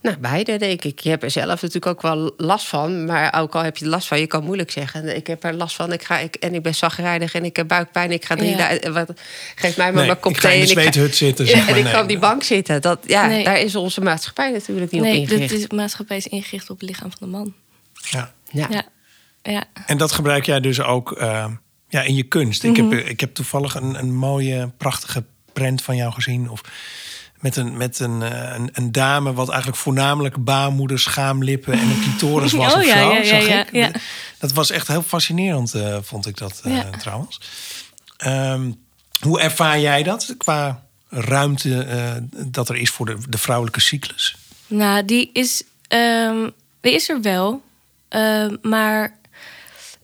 [0.02, 0.98] Nou, beide denk ik.
[1.00, 3.04] Je hebt er zelf natuurlijk ook wel last van.
[3.04, 5.16] Maar ook al heb je er last van, je kan moeilijk zeggen.
[5.16, 7.68] Ik heb er last van ik ga, ik, en ik ben zagrijnig en ik heb
[7.68, 8.10] buikpijn.
[8.10, 8.56] Ik ga drie Ja.
[8.56, 8.92] dagen...
[8.92, 9.12] Wat,
[9.54, 11.68] geef mij maar Nee, mijn kop ik ga in thee de zweethut zitten, zeg maar.
[11.68, 11.92] en ik Nee.
[11.92, 12.80] kan op die bank zitten.
[12.82, 13.44] Dat, ja, Nee.
[13.44, 15.48] Daar is onze maatschappij natuurlijk niet op nee, ingericht.
[15.50, 17.54] dit is, de maatschappij is ingericht op het lichaam van de man.
[18.10, 18.32] Ja.
[18.52, 18.66] Ja.
[18.70, 18.84] Ja,
[19.42, 19.64] ja.
[19.86, 21.44] En dat gebruik jij dus ook eh,
[21.88, 22.62] ja, in je kunst.
[22.64, 22.90] Ik, Mhm.
[22.90, 26.50] heb, ik heb toevallig een, een mooie, prachtige prent van jou gezien.
[26.50, 26.60] Of
[27.40, 32.00] met een, met een, eh, een, een dame, wat eigenlijk voornamelijk baarmoeder, schaamlippen en een
[32.00, 32.72] clitoris was.
[32.74, 33.72] Oh, of ja, zo, ja, ja, zag ja, ik.
[33.72, 33.90] ja.
[34.38, 37.40] Dat was echt heel fascinerend, eh, vond ik dat eh, trouwens.
[38.16, 38.70] Ehm,
[39.20, 41.86] hoe ervaar jij dat qua ruimte
[42.46, 44.36] dat er is voor de, de vrouwelijke cyclus?
[44.66, 46.48] Nou, die is, ehm,
[46.80, 47.62] die is er wel.
[48.08, 49.16] Ehm, maar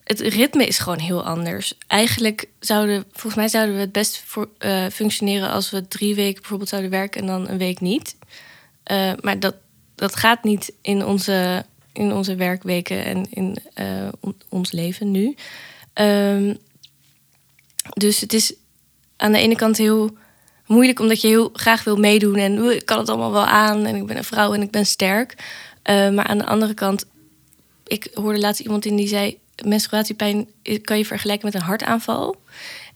[0.06, 1.75] het ritme is gewoon heel anders.
[1.86, 6.40] Eigenlijk zouden, volgens mij zouden we het best voor, eh, functioneren als we drie weken
[6.40, 8.16] bijvoorbeeld zouden werken en dan een week niet.
[8.82, 9.54] Eh, maar dat,
[9.94, 15.34] dat gaat niet in onze, in onze werkweken en in eh, on- ons leven nu.
[15.92, 16.54] Ehm,
[17.92, 18.54] dus het is
[19.16, 20.16] aan de ene kant heel
[20.66, 23.86] moeilijk omdat je heel graag wil meedoen en "Oeh, ik kan het allemaal wel aan
[23.86, 25.34] en ik ben een vrouw en ik ben sterk.
[25.84, 27.04] Maar aan de andere kant,
[27.86, 30.46] ik hoorde laatst iemand in die zei: menstruatiepijn
[30.82, 32.36] kan je vergelijken met een hartaanval.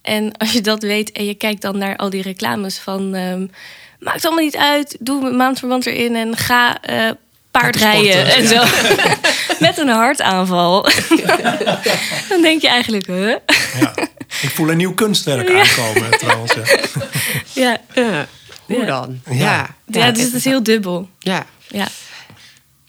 [0.03, 3.47] En als je dat weet en je kijkt dan naar al die reclames van ehm,
[3.99, 7.11] maakt allemaal niet uit, doe een maandverband erin en ga eh,
[7.51, 8.65] paardrijden en zo.
[9.67, 10.83] met een hartaanval.
[12.29, 13.35] dan denk je eigenlijk, huh?
[13.81, 13.95] Ja.
[14.43, 16.55] Ik voel een nieuw kunstwerk aankomen trouwens.
[17.53, 17.79] ja.
[17.95, 18.27] ja.
[18.71, 18.77] Ja.
[18.77, 19.21] Hoe dan?
[19.25, 19.35] Ja.
[19.35, 19.75] Ja.
[19.87, 21.09] Ja, dus het is heel dubbel.
[21.19, 21.47] Ja.
[21.69, 21.89] Ja.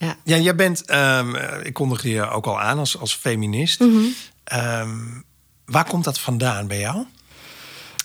[0.02, 0.18] Ja.
[0.24, 3.82] Ja, jij bent, ehm, eh, ik kondigde je ook al aan als, als feminist.
[4.44, 4.98] Ehm,
[5.66, 7.06] waar komt dat vandaan bij jou?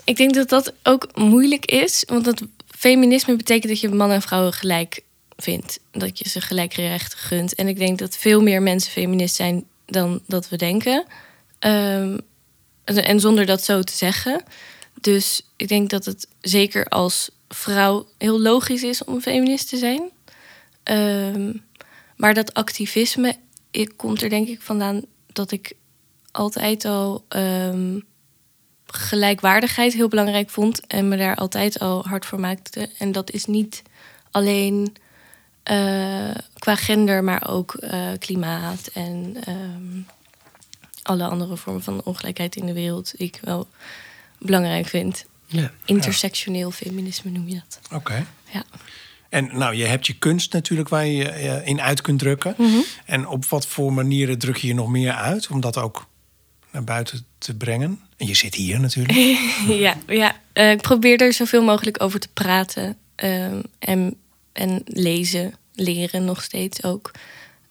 [0.05, 2.05] Ik denk dat dat ook moeilijk is.
[2.07, 2.43] Want dat
[2.79, 5.01] feminisme betekent dat je mannen en vrouwen gelijk
[5.37, 5.79] vindt.
[5.93, 7.55] Dat je ze gelijk recht gunt.
[7.55, 11.05] En ik denk dat veel meer mensen feminist zijn dan dat we denken.
[11.59, 12.19] Ehm,
[12.85, 14.43] en- zonder dat zo te zeggen.
[15.01, 20.11] Dus ik denk dat het zeker als vrouw heel logisch is om feminist te zijn.
[22.17, 23.37] Maar dat activisme
[23.71, 25.03] ik, komt er denk ik vandaan
[25.33, 25.73] dat ik
[26.31, 27.99] altijd al ehm,
[28.87, 32.91] gelijkwaardigheid heel belangrijk vond en me daar altijd al hard voor maakte.
[32.99, 33.83] En dat is niet
[34.31, 34.97] alleen
[35.63, 40.01] eh, qua gender, maar ook eh, klimaat en ehm,
[41.03, 43.69] alle andere vormen van ongelijkheid in de wereld die ik wel
[44.39, 45.27] belangrijk vind.
[45.47, 45.71] Ja.
[45.85, 47.81] Intersectioneel feminisme noem je dat.
[47.93, 48.27] Oké.
[48.53, 48.65] Ja.
[49.29, 52.57] En nou, je hebt je kunst natuurlijk waar je je in uit kunt drukken.
[53.05, 56.07] En op wat voor manieren druk je je nog meer uit om dat ook
[56.71, 58.01] naar buiten te brengen?
[58.17, 59.19] En je zit hier natuurlijk.
[59.85, 60.37] ja, ja.
[60.53, 62.97] Eh, ik probeer er zoveel mogelijk over te praten.
[63.15, 64.17] ehm, en,
[64.53, 67.11] en lezen, leren nog steeds ook.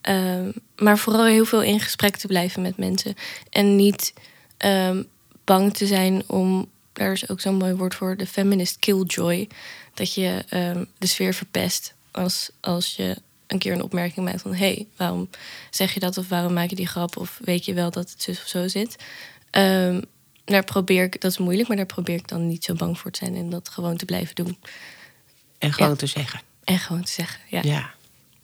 [0.01, 3.13] Ehm, maar vooral heel veel in gesprek te blijven met mensen.
[3.49, 4.13] En niet
[4.57, 5.03] ehm,
[5.43, 6.73] bang te zijn om...
[6.93, 9.47] Daar is ook zo'n mooi woord voor, de feminist killjoy.
[9.95, 14.53] Dat je ehm, de sfeer verpest als, als je een keer een opmerking maakt van...
[14.53, 15.29] hé, hey, waarom
[15.69, 17.17] zeg je dat of waarom maak je die grap?
[17.17, 18.95] Of weet je wel dat het zus of zo zit?
[19.49, 20.01] Ehm,
[20.45, 23.11] daar probeer ik, dat is moeilijk, maar daar probeer ik dan niet zo bang voor
[23.11, 24.57] te zijn en dat gewoon te blijven doen.
[25.57, 25.95] En gewoon Ja.
[25.95, 26.41] te zeggen.
[26.63, 27.61] En gewoon te zeggen, ja.
[27.63, 27.89] Ja.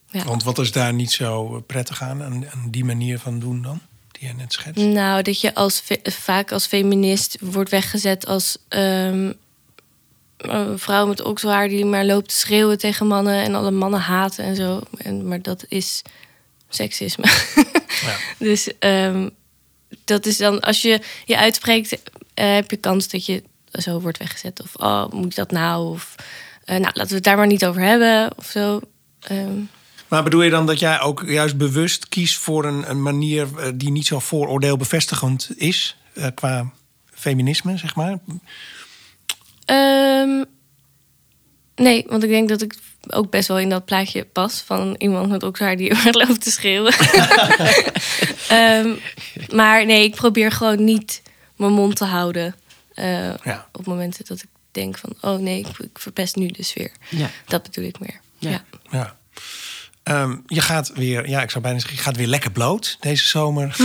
[0.10, 0.24] ja.
[0.24, 3.82] Want wat is daar niet zo prettig aan, aan, aan die manier van doen dan?
[4.12, 4.84] Die je net schetst.
[4.84, 9.32] Nou, dat je als vaak als feminist wordt weggezet als ehm,
[10.42, 14.44] een vrouw met okselhaar die maar loopt te schreeuwen tegen mannen en alle mannen haten
[14.44, 14.82] en zo.
[14.98, 16.02] En, maar dat is
[16.70, 17.26] seksisme.
[18.02, 18.16] Ja.
[18.38, 19.30] Dus ehm,
[20.06, 21.98] dat is dan als je je uitspreekt
[22.34, 24.62] eh, heb je kans dat je zo wordt weggezet.
[24.62, 25.90] Of oh, moet ik dat nou?
[25.90, 26.16] Of
[26.64, 28.38] eh, nou, laten we het daar maar niet over hebben.
[28.38, 28.80] Of zo.
[29.20, 29.60] Ehm,
[30.08, 33.72] Maar bedoel je dan dat jij ook juist bewust kiest voor een, een manier eh,
[33.76, 35.98] die niet zo vooroordeelbevestigend is
[36.34, 36.72] qua
[37.14, 38.20] feminisme, zeg maar?
[39.72, 40.44] Ehm,
[41.76, 42.76] nee, want ik denk dat ik
[43.10, 46.52] ook best wel in dat plaatje pas van iemand met okselhaar die heel loopt te
[46.52, 46.94] schreeuwen.
[48.50, 48.94] Ehm,
[49.54, 51.22] maar nee, ik probeer gewoon niet
[51.56, 52.56] mijn mond te houden
[52.94, 53.68] eh, Ja.
[53.72, 56.92] op momenten dat ik denk van, oh nee, ik, ik verpest nu de sfeer.
[57.10, 57.30] Ja.
[57.46, 58.20] Dat bedoel ik meer.
[58.38, 58.50] Ja.
[58.50, 58.64] Ja.
[58.92, 59.16] Ja.
[60.04, 63.26] Ehm, je gaat weer, ja, ik zou bijna zeggen, je gaat weer lekker bloot deze
[63.26, 63.76] zomer.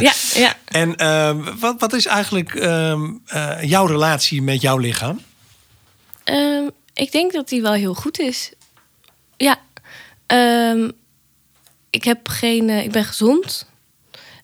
[0.00, 0.56] Ja, ja.
[0.82, 5.20] en ehm, wat, wat is eigenlijk ehm, eh, jouw relatie met jouw lichaam?
[6.24, 8.52] Ehm, ik denk dat die wel heel goed is.
[9.36, 9.60] Ja.
[10.26, 10.90] Ehm,
[11.90, 12.68] ik heb geen.
[12.68, 13.66] eh, ik ben gezond.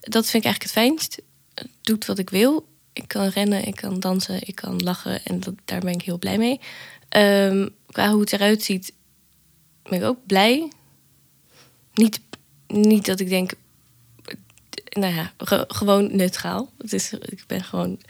[0.01, 1.21] Dat vind ik eigenlijk het fijnst.
[1.55, 2.69] Het doet wat ik wil.
[2.93, 5.25] Ik kan rennen, ik kan dansen, ik kan lachen.
[5.25, 6.61] En dat, daar ben ik heel blij mee.
[7.09, 8.93] Ehm, qua hoe het eruit ziet,
[9.83, 10.73] ben ik ook blij.
[11.95, 12.21] Niet,
[12.67, 13.53] niet dat ik denk.
[14.91, 16.71] Nou ja, ge- gewoon neutraal.
[16.79, 18.01] Het is, ik ben gewoon.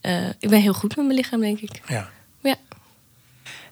[0.00, 1.80] eh, ik ben heel goed met mijn lichaam, denk ik.
[1.88, 2.10] Ja.
[2.42, 2.56] Ja.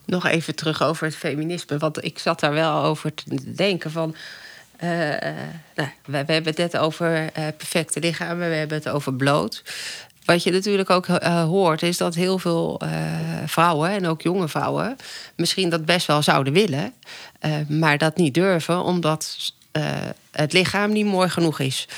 [0.05, 1.79] Nog even terug over het feminisme.
[1.79, 4.15] Want ik zat daar wel over te denken van...
[4.77, 4.89] eh,
[5.75, 8.49] nou, we, we hebben het net over eh, perfecte lichamen.
[8.49, 9.63] We hebben het over bloot.
[10.25, 11.07] Wat je natuurlijk ook
[11.47, 12.81] hoort, is dat heel veel
[13.47, 13.91] vrouwen...
[13.91, 14.97] en ook jonge vrouwen
[15.37, 16.93] misschien dat best wel zouden willen...
[17.69, 19.53] maar dat niet durven, omdat...
[19.73, 19.85] eh,
[20.31, 21.89] het lichaam niet mooi genoeg is.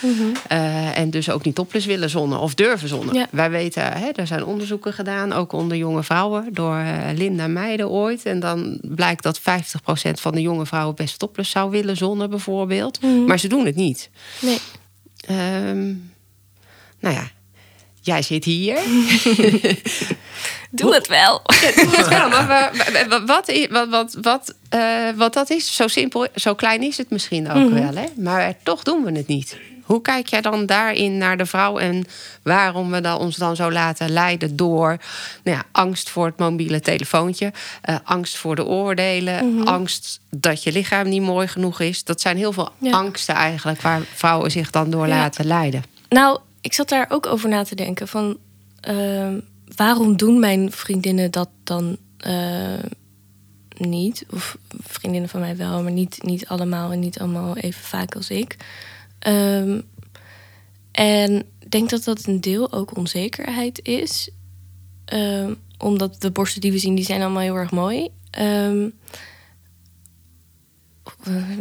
[0.49, 3.15] Eh, en dus ook niet topless willen zonnen of durven zonnen.
[3.15, 3.27] Ja.
[3.31, 7.89] Wij weten, hè, er zijn onderzoeken gedaan, ook onder jonge vrouwen, door eh, Linda Meijden
[7.91, 8.25] ooit.
[8.27, 9.43] En dan blijkt dat 50%
[10.21, 13.01] van de jonge vrouwen best topless zou willen zonnen, bijvoorbeeld.
[13.27, 14.11] Maar ze doen het niet.
[14.41, 14.59] Nee.
[15.27, 15.87] Ehm,
[17.01, 17.31] nou ja,
[18.05, 18.79] jij zit hier.
[20.71, 21.43] Doe het wel.
[22.11, 26.27] Ja, maar wa- wa- wa- wat, wat, wat, wat, eh, wat dat is, zo simpel,
[26.35, 27.95] zo klein is het misschien ook wel.
[27.95, 28.05] Hè?
[28.17, 29.57] Maar toch doen we het niet.
[29.85, 32.05] Hoe kijk jij dan daarin naar de vrouw en
[32.43, 34.97] waarom we dan ons dan zo laten leiden door
[35.45, 40.73] nou ja, angst voor het mobiele telefoontje, eh, angst voor de oordelen, angst dat je
[40.73, 42.05] lichaam niet mooi genoeg is?
[42.05, 42.91] Dat zijn heel veel Ja.
[42.93, 45.83] angsten eigenlijk waar vrouwen zich dan door laten leiden.
[46.09, 48.39] Nou, ik zat daar ook over na te denken van
[48.81, 49.41] ehm,
[49.77, 52.85] waarom doen mijn vriendinnen dat dan eh,
[53.77, 54.27] niet?
[54.31, 58.31] Of vriendinnen van mij wel, maar niet, niet allemaal en niet allemaal even vaak als
[58.31, 58.57] ik.
[59.19, 59.81] Ehm,
[60.91, 64.31] en ik denk dat dat een deel ook onzekerheid is.
[65.05, 68.09] Ehm, omdat de borsten die we zien, die zijn allemaal heel erg mooi.
[68.31, 68.93] Nou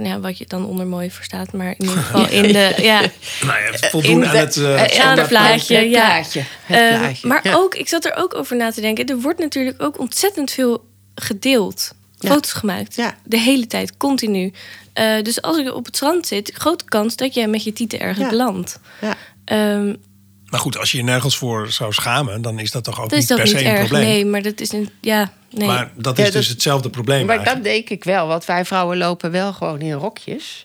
[0.04, 2.74] ja, wat je dan onder mooi verstaat, maar in ieder geval in de...
[2.82, 3.00] Ja,
[3.48, 4.56] Nou ja, voldoen aan het...
[4.58, 6.06] eh, eh, aan het standaard plaatje, Het ja.
[6.06, 7.54] plaatje, het Eh, plaatje, maar ja.
[7.54, 9.06] ook, ik zat er ook over na te denken.
[9.06, 11.94] Er wordt natuurlijk ook ontzettend veel gedeeld.
[12.20, 12.30] Ja.
[12.30, 12.96] Foto's gemaakt.
[12.96, 13.16] Ja.
[13.24, 14.54] De hele tijd, continu.
[14.94, 18.00] Eh, dus als ik op het strand zit, grote kans dat jij met je tieten
[18.00, 18.30] ergens Ja.
[18.30, 18.80] belandt.
[20.54, 20.60] Ja.
[20.60, 23.20] Maar goed, als je je nergens voor zou schamen, dan is dat toch ook dat
[23.20, 23.80] niet per niet se een erg.
[23.80, 24.04] probleem.
[24.04, 24.90] Nee, maar dat is een.
[25.02, 25.68] Ja, nee.
[25.68, 28.66] Maar dat Ja, is dat- dus hetzelfde probleem Maar dat denk ik wel, want wij
[28.66, 30.64] vrouwen lopen wel gewoon in rokjes.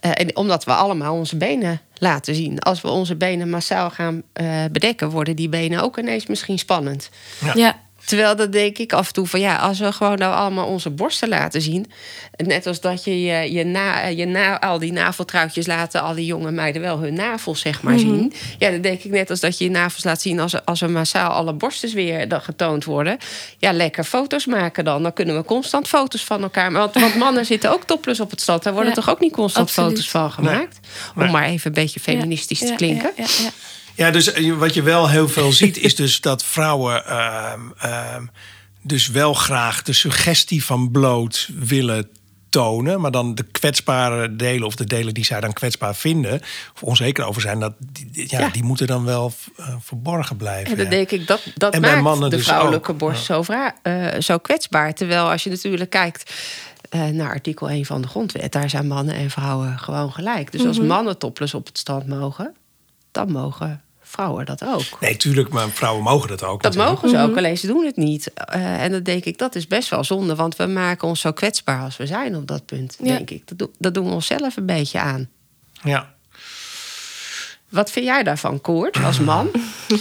[0.00, 2.58] Eh, en omdat we allemaal onze benen laten zien.
[2.58, 7.10] Als we onze benen massaal gaan eh, bedekken, worden die benen ook ineens misschien spannend.
[7.54, 7.80] ja.
[8.08, 10.90] Terwijl dat denk ik af en toe van ja, als we gewoon nou allemaal onze
[10.90, 11.90] borsten laten zien.
[12.36, 16.24] Net als dat je je, je, na, je na, al die naveltruitjes laten al die
[16.26, 18.32] jonge meiden wel hun navels zeg maar zien.
[18.58, 20.80] Ja, dan denk ik net als dat je je navels laat zien als, er- als
[20.80, 23.18] er massaal alle borsten weer dan getoond worden.
[23.58, 25.02] Ja, lekker foto's maken dan.
[25.02, 26.72] Dan kunnen we constant foto's van elkaar.
[26.72, 28.62] Want, want mannen zitten ook topless op het stad.
[28.62, 29.90] Daar worden Ja, toch ook niet constant absoluut.
[29.90, 30.78] foto's van gemaakt?
[31.16, 33.10] Om maar even een beetje feministisch Ja, te ja, klinken.
[33.16, 33.50] Ja, ja,
[33.98, 34.10] ja.
[34.10, 38.26] Dus eh, wat je wel heel veel ziet, is dus dat vrouwen ehm, ehm,
[38.82, 42.08] dus wel graag de suggestie van bloot willen
[42.50, 46.40] tonen, maar dan de kwetsbare delen of de delen die zij dan kwetsbaar vinden
[46.74, 48.48] of onzeker over zijn, dat die, ja, Ja.
[48.48, 50.70] die moeten dan wel eh, verborgen blijven.
[50.70, 50.90] En dan ja.
[50.90, 52.98] denk ik, dat, dat En maakt mannen de dus vrouwelijke ook.
[52.98, 53.42] borst zo,
[53.82, 54.94] eh, zo kwetsbaar.
[54.94, 56.32] Terwijl als je natuurlijk kijkt
[56.90, 58.52] eh, naar artikel 1 van de grondwet...
[58.52, 60.52] daar zijn mannen en vrouwen gewoon gelijk.
[60.52, 60.68] Dus Mhm.
[60.68, 62.54] als mannen topless op het strand mogen...
[63.10, 65.00] dan mogen vrouwen dat ook.
[65.00, 66.62] Nee, tuurlijk, maar vrouwen mogen dat ook.
[66.62, 67.02] Dat natuurlijk.
[67.02, 68.32] mogen ze ook, alleen ze doen het niet.
[68.34, 70.34] Eh, en dat denk ik, dat is best wel zonde.
[70.34, 73.16] Want we maken ons zo kwetsbaar als we zijn op dat punt, Ja.
[73.16, 73.58] denk ik.
[73.58, 75.28] Dat, dat doen we onszelf een beetje aan.
[75.82, 76.14] Ja.
[77.68, 79.50] Wat vind jij daarvan, Koert, als man?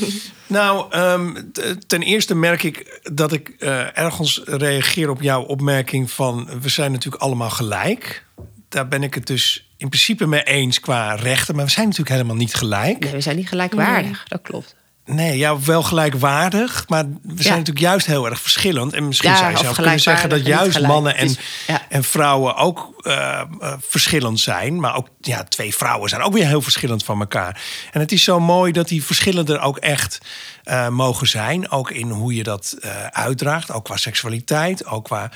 [0.48, 1.44] Nou, ehm,
[1.88, 6.92] ten eerste merk ik dat ik eh, ergens reageer op jouw opmerking van we zijn
[6.92, 8.26] natuurlijk allemaal gelijk.
[8.70, 12.16] Daar ben ik het dus in principe mee eens qua rechten, maar we zijn natuurlijk
[12.16, 13.00] helemaal niet gelijk.
[13.00, 14.76] Nee, we zijn niet gelijkwaardig, dat klopt.
[15.08, 16.86] Nee, ja, wel gelijkwaardig.
[16.88, 18.94] Maar we zijn natuurlijk juist heel erg verschillend.
[18.94, 21.36] En misschien Ja, zou je zelf kunnen zeggen dat juist mannen en,
[21.68, 21.82] ja.
[21.90, 24.80] en vrouwen ook eh, eh, verschillend zijn.
[24.80, 27.62] Maar ook ja, twee vrouwen zijn ook weer heel verschillend van elkaar.
[27.92, 30.18] En het is zo mooi dat die verschillen er ook echt
[30.64, 31.72] eh, mogen zijn.
[31.72, 32.78] Ook in hoe je dat
[33.12, 33.72] uitdraagt.
[33.72, 35.30] Ook qua seksualiteit, ook qua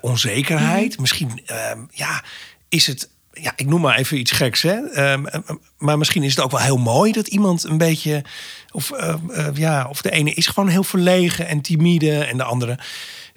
[0.00, 0.92] onzekerheid.
[0.92, 1.00] Mhm.
[1.00, 1.56] Misschien eh,
[1.90, 2.22] ja,
[2.68, 3.08] is het
[3.40, 4.76] ja, ik noem maar even iets geks, hè.
[4.76, 5.40] Ehm, eh,
[5.78, 8.24] maar misschien is het ook wel heel mooi dat iemand een beetje...
[8.72, 12.44] Of, eh, eh, ja, of de ene is gewoon heel verlegen en timide en de
[12.44, 12.78] andere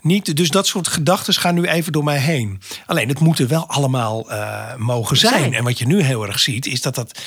[0.01, 0.35] niet.
[0.35, 2.61] Dus dat soort gedachten gaan nu even door mij heen.
[2.85, 5.39] Alleen, het moeten wel allemaal eh, mogen zijn.
[5.39, 5.53] Zijn.
[5.53, 7.19] En wat je nu heel erg ziet, is dat dat...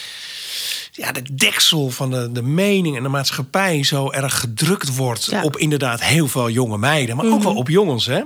[0.93, 5.25] Ja, de deksel van de, de mening en de maatschappij zo erg gedrukt wordt...
[5.25, 5.43] Ja.
[5.43, 7.17] op inderdaad heel veel jonge meiden.
[7.17, 8.23] Maar ook wel op jongens, hè.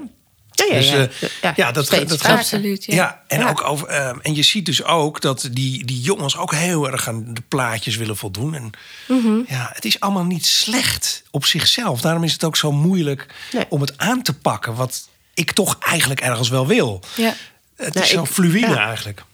[0.59, 0.97] Ja, ja, Dus, ja.
[1.21, 2.39] eh, Ja, ja, dat, steeds dat vaker.
[2.39, 2.95] Absoluut, ja.
[2.95, 3.49] Ja, en, Ja.
[3.49, 7.09] Ook over, eh, en je ziet dus ook dat die, die jongens ook heel erg
[7.09, 8.55] aan de plaatjes willen voldoen.
[8.55, 8.71] En
[9.09, 9.41] Mhm.
[9.47, 12.01] ja, het is allemaal niet slecht op zichzelf.
[12.01, 13.65] Daarom is het ook zo moeilijk Nee.
[13.69, 14.75] om het aan te pakken.
[14.75, 17.01] Wat ik toch eigenlijk ergens wel wil.
[17.17, 17.35] Ja.
[17.77, 18.87] Het Nou, is zo ik- fluïde ja.
[18.87, 19.25] eigenlijk.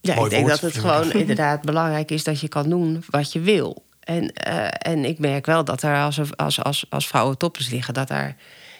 [0.00, 3.04] Ja, Mooi ik denk woord, dat het gewoon inderdaad belangrijk is dat je kan doen
[3.10, 3.84] wat je wil.
[4.00, 7.94] En, eh, en ik merk wel dat er als, als, als, als vrouwen toppers liggen,
[7.94, 8.36] dat daar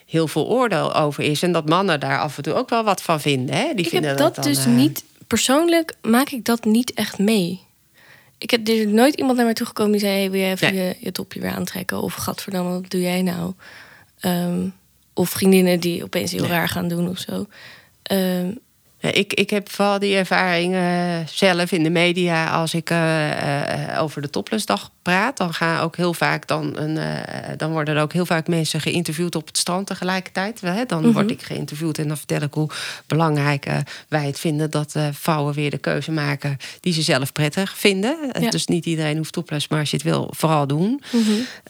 [0.07, 1.43] heel veel oordeel over is.
[1.43, 3.55] En dat mannen daar af en toe ook wel wat van vinden.
[3.55, 3.75] Hè?
[3.75, 5.05] Die Ik vinden heb dat dan, dus eh, niet...
[5.27, 7.61] Persoonlijk maak ik dat niet echt mee.
[8.39, 10.13] Ik heb er is nooit iemand naar mij toegekomen die zei...
[10.13, 10.85] Hey, wil je even Nee.
[10.85, 12.03] je, je topje weer aantrekken?
[12.03, 13.53] Of gadverdamme, wat doe jij nou?
[14.21, 14.69] Ehm,
[15.15, 17.47] of vriendinnen die opeens heel raar gaan doen of zo.
[18.03, 18.51] Ehm,
[19.13, 20.81] Ik, ik heb vooral die ervaring eh,
[21.27, 22.51] zelf in de media.
[22.51, 26.99] Als ik eh, eh, over de toplessdag praat, dan gaan ook heel vaak dan, een,
[27.57, 30.61] dan worden er ook heel vaak mensen geïnterviewd op het strand tegelijkertijd.
[30.61, 30.85] Hè?
[30.87, 32.71] Dan word ik geïnterviewd en dan vertel ik hoe
[33.07, 33.67] belangrijk
[34.09, 38.17] wij het vinden dat vrouwen weer de keuze maken die ze zelf prettig vinden.
[38.41, 38.51] Ja.
[38.51, 41.03] Dus niet iedereen hoeft topless, maar als je het wil, vooral doen.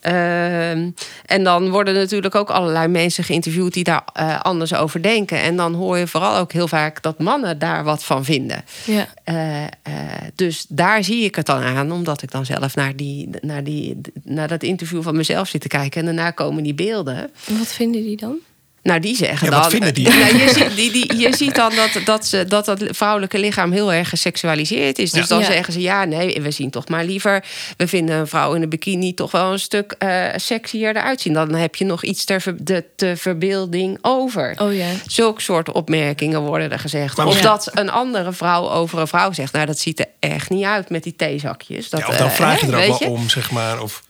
[0.01, 0.91] Ehm,
[1.27, 4.05] en dan worden natuurlijk ook allerlei mensen geïnterviewd die daar
[4.43, 5.41] anders over denken.
[5.41, 8.65] En dan hoor je vooral ook heel vaak dat mannen daar wat van vinden.
[8.85, 9.09] ja.
[9.25, 9.71] Eh, eh,
[10.35, 14.01] dus daar zie ik het dan aan, omdat ik dan zelf naar, die, naar, die,
[14.23, 16.01] naar dat interview van mezelf zit te kijken.
[16.01, 17.31] En daarna komen die beelden.
[17.47, 18.37] En wat vinden die dan?
[18.87, 19.61] Nou, die zeggen Ja, dan.
[19.61, 20.09] wat vinden die?
[20.19, 23.73] Nou, je, ziet, die, die, je ziet dan dat, dat, ze, dat dat vrouwelijke lichaam
[23.73, 25.11] heel erg geseksualiseerd is.
[25.11, 25.27] Dus Ja.
[25.29, 25.45] dan Ja.
[25.45, 27.45] zeggen ze: ja, nee, we zien toch maar liever.
[27.77, 31.33] We vinden een vrouw in een bikini toch wel een stuk eh sexier eruit zien.
[31.33, 34.55] Dan heb je nog iets ter, ver- de, te verbeelding over.
[34.57, 34.87] Oh ja.
[35.07, 37.17] Zulke soort opmerkingen worden er gezegd.
[37.17, 40.51] Maar of dat een andere vrouw over een vrouw zegt: Nou, dat ziet er echt
[40.51, 41.91] niet uit met die theezakjes.
[41.91, 43.81] Dat, Ja, of dan eh, vraag je hè, er ook wel om, zeg maar.
[43.83, 44.03] Of,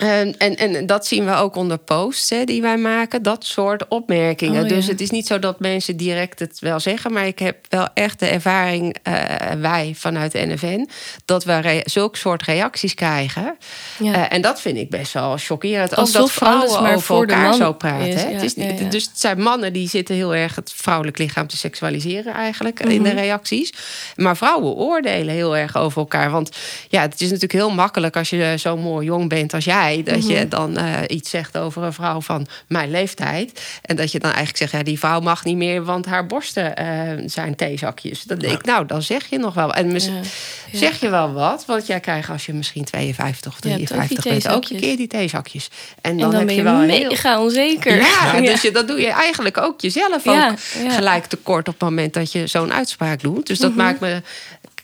[0.00, 3.22] en, en, en dat zien we ook onder posts hè, die wij maken.
[3.22, 4.62] Dat soort opmerkingen.
[4.62, 4.74] Oh, ja.
[4.74, 7.12] Dus het is niet zo dat mensen direct het wel zeggen.
[7.12, 9.14] Maar ik heb wel echt de ervaring, eh,
[9.60, 10.88] wij vanuit de NFN...
[11.24, 13.56] dat we zulke soort reacties krijgen.
[13.98, 14.12] Ja.
[14.14, 15.90] Eh, en dat vind ik best wel chockerend.
[15.92, 18.06] Ook Alsof dat vrouwen maar over voor elkaar zo praten.
[18.08, 18.28] is, hè.
[18.28, 18.90] ja, het is, niet-.
[18.92, 22.34] Dus het zijn mannen die zitten heel erg het vrouwelijk lichaam te seksualiseren...
[22.34, 23.02] eigenlijk in Mhm.
[23.14, 23.72] de reacties.
[24.16, 26.30] Maar vrouwen oordelen heel erg over elkaar.
[26.30, 26.56] Want
[26.88, 29.89] ja, het is natuurlijk heel makkelijk als je zo mooi jong bent als jij...
[29.96, 30.28] dat Mhm.
[30.30, 33.60] je dan eh, iets zegt over een vrouw van mijn leeftijd.
[33.82, 35.84] En dat je dan eigenlijk zegt, ja, die vrouw mag niet meer...
[35.84, 36.86] want haar borsten eh,
[37.26, 38.22] zijn theezakjes.
[38.22, 39.74] Dan denk ik, nou, dan zeg je nog wel.
[39.74, 40.12] En mis- Ja.
[40.70, 40.78] Ja.
[40.78, 43.86] zeg je wel wat, want jij krijgt als je misschien 52 of Ja, toch die
[43.86, 44.48] 53 bent...
[44.48, 45.68] ook een keer die theezakjes.
[46.00, 47.08] En En dan, dan, heb ben je wel heel...
[47.08, 47.96] mega onzeker.
[48.10, 50.52] Ja, dus je, dat doe je eigenlijk ook jezelf ook
[50.88, 53.46] gelijk tekort op het moment dat je zo'n uitspraak doet.
[53.46, 54.22] Dus dat maakt me,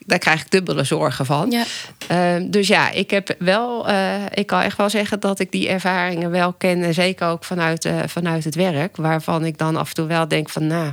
[0.07, 1.51] daar krijg ik dubbele zorgen van.
[1.51, 1.65] Ja.
[2.09, 5.69] Ehm, dus ja, ik heb wel, eh, ik kan echt wel zeggen dat ik die
[5.69, 6.83] ervaringen wel ken.
[6.83, 10.29] En zeker ook vanuit, eh, vanuit het werk, waarvan ik dan af en toe wel
[10.29, 10.93] denk van, nou.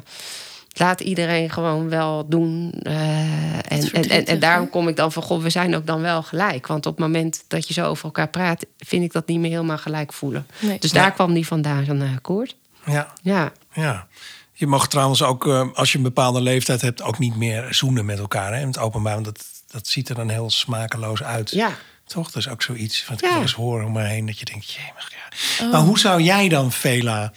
[0.75, 2.73] Laat iedereen gewoon wel doen.
[2.83, 3.21] eh,
[3.53, 6.23] en, en, en, en daarom kom ik dan van, goh, we zijn ook dan wel
[6.23, 6.67] gelijk.
[6.67, 9.51] Want op het moment dat je zo over elkaar praat, vind ik dat niet meer
[9.51, 10.47] helemaal gelijk voelen.
[10.59, 10.79] Nee.
[10.79, 11.09] Dus daar Ja.
[11.09, 12.55] kwam die vandaan, zo'n akkoord.
[12.85, 13.51] ja, Ja.
[13.73, 14.07] ja.
[14.53, 17.01] Je mag trouwens ook, eh, als je een bepaalde leeftijd hebt...
[17.01, 19.13] ook niet meer zoenen met elkaar hè, in het openbaar.
[19.13, 21.51] Want dat, dat ziet er dan heel smakeloos uit.
[21.51, 21.71] Ja.
[22.05, 22.25] Toch?
[22.31, 23.39] Dat is ook zoiets wat ik Ja.
[23.41, 24.25] eens hoor om me heen.
[24.25, 25.11] Dat je denkt, jemig,
[25.59, 25.65] ja.
[25.71, 27.33] Maar hoe zou jij dan, Vela...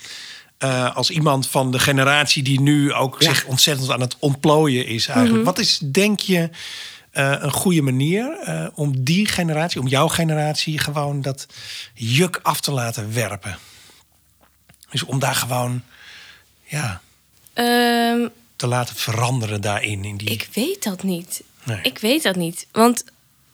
[0.59, 3.29] eh, als iemand van de generatie die nu ook Ja.
[3.29, 5.45] zich ontzettend aan het ontplooien is eigenlijk.
[5.45, 6.51] Wat is, denk je,
[7.11, 8.39] eh, een goede manier
[8.75, 11.47] om die generatie, om jouw generatie, gewoon dat
[11.95, 13.59] juk af te laten werpen?
[14.91, 15.83] Dus om daar gewoon,
[16.65, 17.01] ja,
[17.57, 20.05] Ehm, te laten veranderen daarin.
[20.05, 20.31] In die...
[20.31, 21.43] ik weet dat niet.
[21.65, 21.79] Nee.
[21.83, 22.67] Ik weet dat niet.
[22.73, 23.05] Want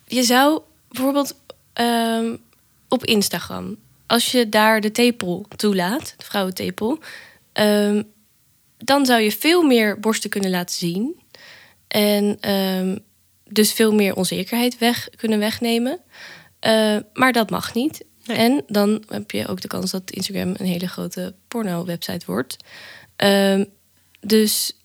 [0.06, 1.34] je zou bijvoorbeeld
[1.72, 2.36] ehm,
[2.88, 6.98] op Instagram, als je daar de tepel toelaat, de vrouwentepel,
[7.52, 8.02] ehm,
[8.78, 11.20] dan zou je veel meer borsten kunnen laten zien.
[11.88, 12.38] En
[13.52, 16.00] dus veel meer onzekerheid weg kunnen wegnemen.
[16.58, 18.04] Eh, maar dat mag niet.
[18.24, 18.36] Nee.
[18.36, 22.56] En dan heb je ook de kans dat Instagram een hele grote porno-website wordt.
[24.26, 24.76] Dus,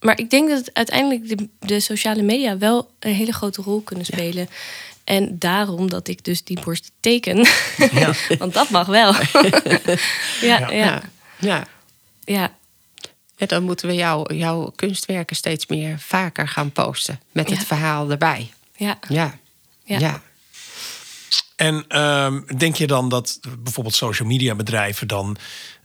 [0.00, 4.06] maar ik denk dat uiteindelijk de, de sociale media wel een hele grote rol kunnen
[4.06, 4.48] spelen.
[5.04, 7.46] En daarom dat ik dus die borst teken.
[7.92, 8.12] Ja.
[8.38, 9.14] Want dat mag wel.
[10.40, 11.02] ja, ja, ja, Ja.
[11.38, 11.66] ja.
[12.24, 12.54] ja.
[13.36, 17.20] En dan moeten we jou, jouw kunstwerken steeds meer vaker gaan posten.
[17.32, 18.52] Met het verhaal erbij.
[18.76, 18.98] ja.
[19.08, 19.38] Ja.
[19.84, 19.98] Ja.
[19.98, 20.22] ja.
[21.56, 25.36] En ehm, denk je dan dat bijvoorbeeld social media bedrijven dan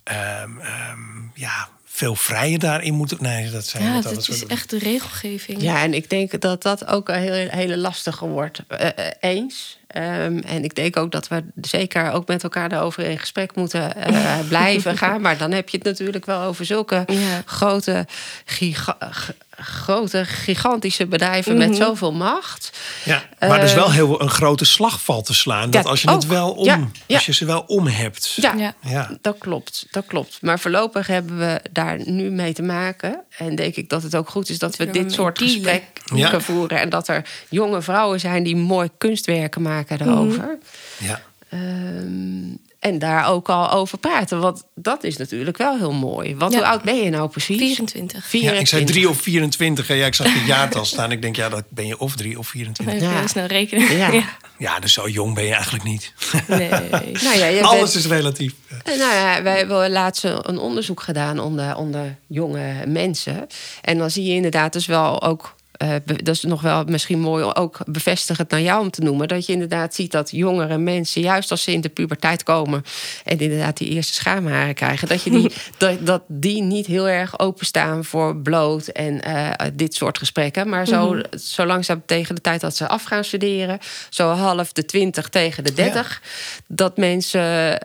[0.04, 1.00] ehm, ehm,
[1.34, 3.18] ja, veel vrijer daarin moeten?
[3.22, 5.62] Nee, dat zijn Ja, dat is echt de regelgeving.
[5.62, 8.60] Ja, en ik denk dat dat ook een hele, hele lastige wordt.
[8.68, 9.80] Eh, eh, eens.
[9.88, 13.96] Ehm, en ik denk ook dat we zeker ook met elkaar daarover in gesprek moeten
[13.96, 15.22] eh, blijven gaan.
[15.22, 17.42] Maar dan heb je het natuurlijk wel over zulke Ja.
[17.46, 18.06] grote,
[18.46, 21.78] giga- g- grote, gigantische bedrijven met Mhm.
[21.78, 22.78] zoveel macht.
[23.06, 25.70] Ja, maar dus Eh, wel heel een grote slag valt te slaan.
[25.72, 27.16] Dat Ja, als je het wel om, Ja, ja.
[27.16, 28.34] als je ze wel om hebt.
[28.36, 28.74] Ja, Ja.
[28.82, 29.18] Ja.
[29.22, 30.38] Dat klopt, dat klopt.
[30.42, 33.20] Maar voorlopig hebben we daar nu mee te maken.
[33.38, 36.40] En denk ik dat het ook goed is dat we dit soort gesprekken Ja.
[36.40, 36.80] voeren.
[36.80, 40.58] En dat er jonge vrouwen zijn die mooi kunstwerken maken daarover.
[40.98, 41.22] Ja.
[41.50, 42.48] Ehm,
[42.88, 44.40] en daar ook al over praten.
[44.40, 46.36] Want dat is natuurlijk wel heel mooi.
[46.36, 46.58] Want Ja.
[46.58, 47.58] hoe oud ben je nou precies?
[47.58, 48.32] 24.
[48.32, 48.96] ja, ik zei 24.
[48.96, 49.90] 3 of 24.
[49.90, 51.12] En ja, ik zag het jaartal staan.
[51.12, 52.96] Ik denk, ja, dat ben je of 3 of 24.
[53.02, 53.28] Even Ja.
[53.28, 53.98] snel rekenen.
[53.98, 54.12] Ja.
[54.12, 54.24] Ja.
[54.60, 56.14] Ja, dus zo jong ben je eigenlijk niet.
[56.48, 56.70] Nee.
[57.24, 58.54] Nou ja, je Alles bent- is relatief.
[58.86, 63.48] Nou ja, wij hebben laatst een onderzoek gedaan onder, onder jonge mensen.
[63.82, 65.56] En dan zie je inderdaad dus wel ook.
[65.78, 69.28] Eh, dat is nog wel misschien mooi om ook bevestigend naar jou om te noemen.
[69.28, 72.84] Dat je inderdaad ziet dat jongere mensen, juist als ze in de puberteit komen.
[73.24, 75.08] en inderdaad die eerste schaamharen krijgen.
[75.08, 79.94] dat, je die, dat, dat die niet heel erg openstaan voor bloot en eh, dit
[79.94, 80.70] soort gesprekken.
[80.70, 83.80] Maar zo, zo langzaam tegen de tijd dat ze af gaan studeren.
[84.10, 86.22] zo half de twintig tegen de dertig.
[86.68, 87.80] dat mensen.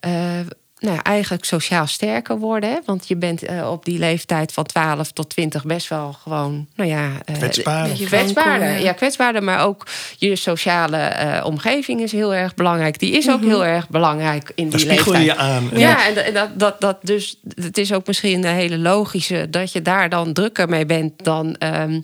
[0.00, 0.40] eh,
[0.84, 2.70] nou, eigenlijk sociaal sterker worden.
[2.70, 2.78] Hè?
[2.86, 6.90] Want je bent eh, op die leeftijd van 12 tot 20 best wel gewoon, nou
[6.90, 7.88] ja, eh, Kwetsbaar.
[7.88, 8.80] Beetje kwetsbaarder.
[8.80, 8.92] ja.
[8.92, 12.98] Kwetsbaarder, maar ook je sociale eh, omgeving is heel erg belangrijk.
[12.98, 13.48] Die is ook Mhm.
[13.48, 15.38] heel erg belangrijk in Daar die spiegel je leeftijd.
[15.38, 15.70] je aan.
[15.78, 19.46] Ja, en dat- en dat, dat, dat dus, het is ook misschien een hele logische
[19.50, 22.00] dat je daar dan drukker mee bent dan, ehm,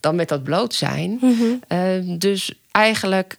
[0.00, 1.18] dan met dat bloot zijn.
[1.20, 1.34] Mhm.
[1.68, 3.36] Ehm, dus eigenlijk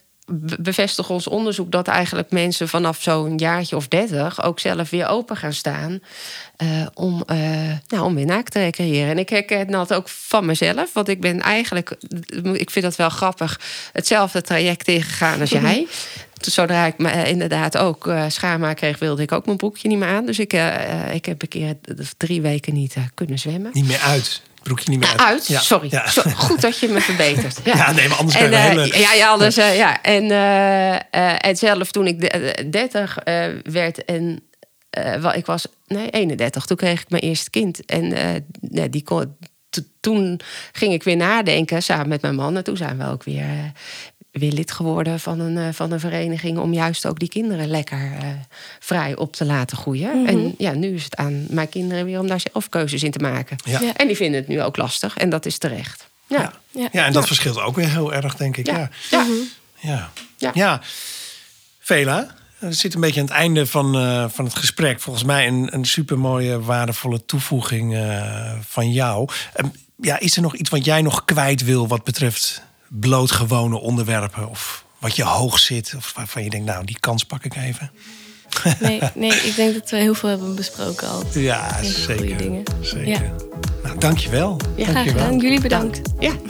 [0.60, 5.38] bevestigt ons onderzoek dat eigenlijk mensen vanaf zo'n jaartje of dertig ook zelf weer open
[5.38, 6.00] gaan staan
[6.58, 7.38] eh, om, eh,
[7.88, 9.10] nou, om weer naakt te recreëren.
[9.10, 11.96] En ik herken dat ook van mezelf, want ik ben eigenlijk,
[12.54, 13.60] ik vind dat wel grappig,
[13.94, 15.88] hetzelfde traject ingegaan als jij.
[16.42, 20.08] Zodra ik me eh, inderdaad ook schaamhaar kreeg, wilde ik ook mijn broekje niet meer
[20.08, 20.26] aan.
[20.26, 20.54] Dus ik,
[21.14, 21.78] ik heb een keer
[22.18, 23.72] drie weken niet kunnen zwemmen.
[23.74, 24.42] Niet meer uit.
[24.64, 25.20] Broekje niet meer uit.
[25.20, 25.60] Uit, Ja.
[25.60, 25.88] sorry.
[25.92, 26.06] Ja.
[26.36, 27.60] Goed dat je me verbetert.
[27.64, 30.02] Ja, Ja, nee, maar anders en, krijg je eh, hele- Ja, ja, anders, eh, ja.
[30.02, 34.44] En, eh, eh, en zelf toen ik de- eh, 30 eh, werd en
[34.90, 37.86] eh, ik was nee, 31, toen kreeg ik mijn eerste kind.
[37.86, 39.36] En eh, nee, die kon,
[39.70, 40.40] to- toen
[40.72, 42.58] ging ik weer nadenken samen met mijn man.
[42.58, 43.64] En toen zijn we ook weer, eh,
[44.32, 46.58] weer lid geworden van een, eh, van een vereniging...
[46.58, 48.28] om juist ook die kinderen lekker eh,
[48.80, 50.28] vrij op te laten groeien.
[50.28, 53.20] En ja, nu is het aan mijn kinderen weer om daar zelf keuzes in te
[53.20, 53.58] maken.
[53.66, 53.82] Ja.
[53.82, 53.94] Ja.
[53.96, 55.18] En die vinden het nu ook lastig.
[55.18, 56.10] En dat is terecht.
[56.28, 56.40] Ja.
[56.40, 56.54] Ja.
[56.72, 56.90] Ja.
[56.92, 58.66] Ja, en dat verschilt ook weer heel erg, denk ik.
[58.66, 58.78] Ja.
[58.78, 58.90] Ja.
[59.12, 59.26] Ja.
[59.80, 60.12] Ja.
[60.38, 60.52] Ja.
[60.54, 60.82] Ja.
[61.80, 65.00] Vela, we zitten een beetje aan het einde van, eh, van het gesprek.
[65.00, 69.30] Volgens mij een, een supermooie, waardevolle toevoeging eh, van jou.
[69.54, 72.64] Ehm, ja, is er nog iets wat jij nog kwijt wil wat betreft
[73.00, 74.50] blootgewone onderwerpen?
[74.50, 75.94] Of wat je hoog zit?
[75.98, 77.92] Of waarvan je denkt, nou, die kans pak ik even.
[78.80, 81.24] Nee, nee, ik denk dat we heel veel hebben besproken al.
[81.34, 82.38] Ja, goede zeker.
[82.38, 82.64] dingen.
[82.82, 83.08] zeker.
[83.08, 83.22] Ja.
[83.84, 84.58] Nou, dankjewel.
[84.76, 85.38] Ja, Graag gedaan.
[85.38, 86.02] Jullie bedankt.
[86.20, 86.32] Ja.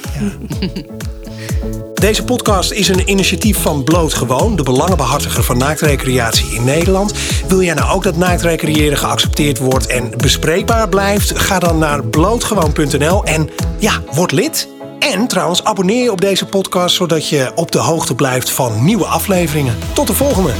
[1.93, 7.13] Deze podcast is een initiatief van Blootgewoon, de belangenbehartiger van naaktrecreatie in Nederland.
[7.47, 11.39] Wil jij nou ook dat naaktrecreëren geaccepteerd wordt en bespreekbaar blijft?
[11.39, 13.49] Ga dan naar blootgewoon.nl en
[13.79, 14.67] ja, word lid.
[15.01, 19.05] En trouwens, abonneer je op deze podcast zodat je op de hoogte blijft van nieuwe
[19.05, 19.77] afleveringen.
[19.93, 20.53] Tot de volgende!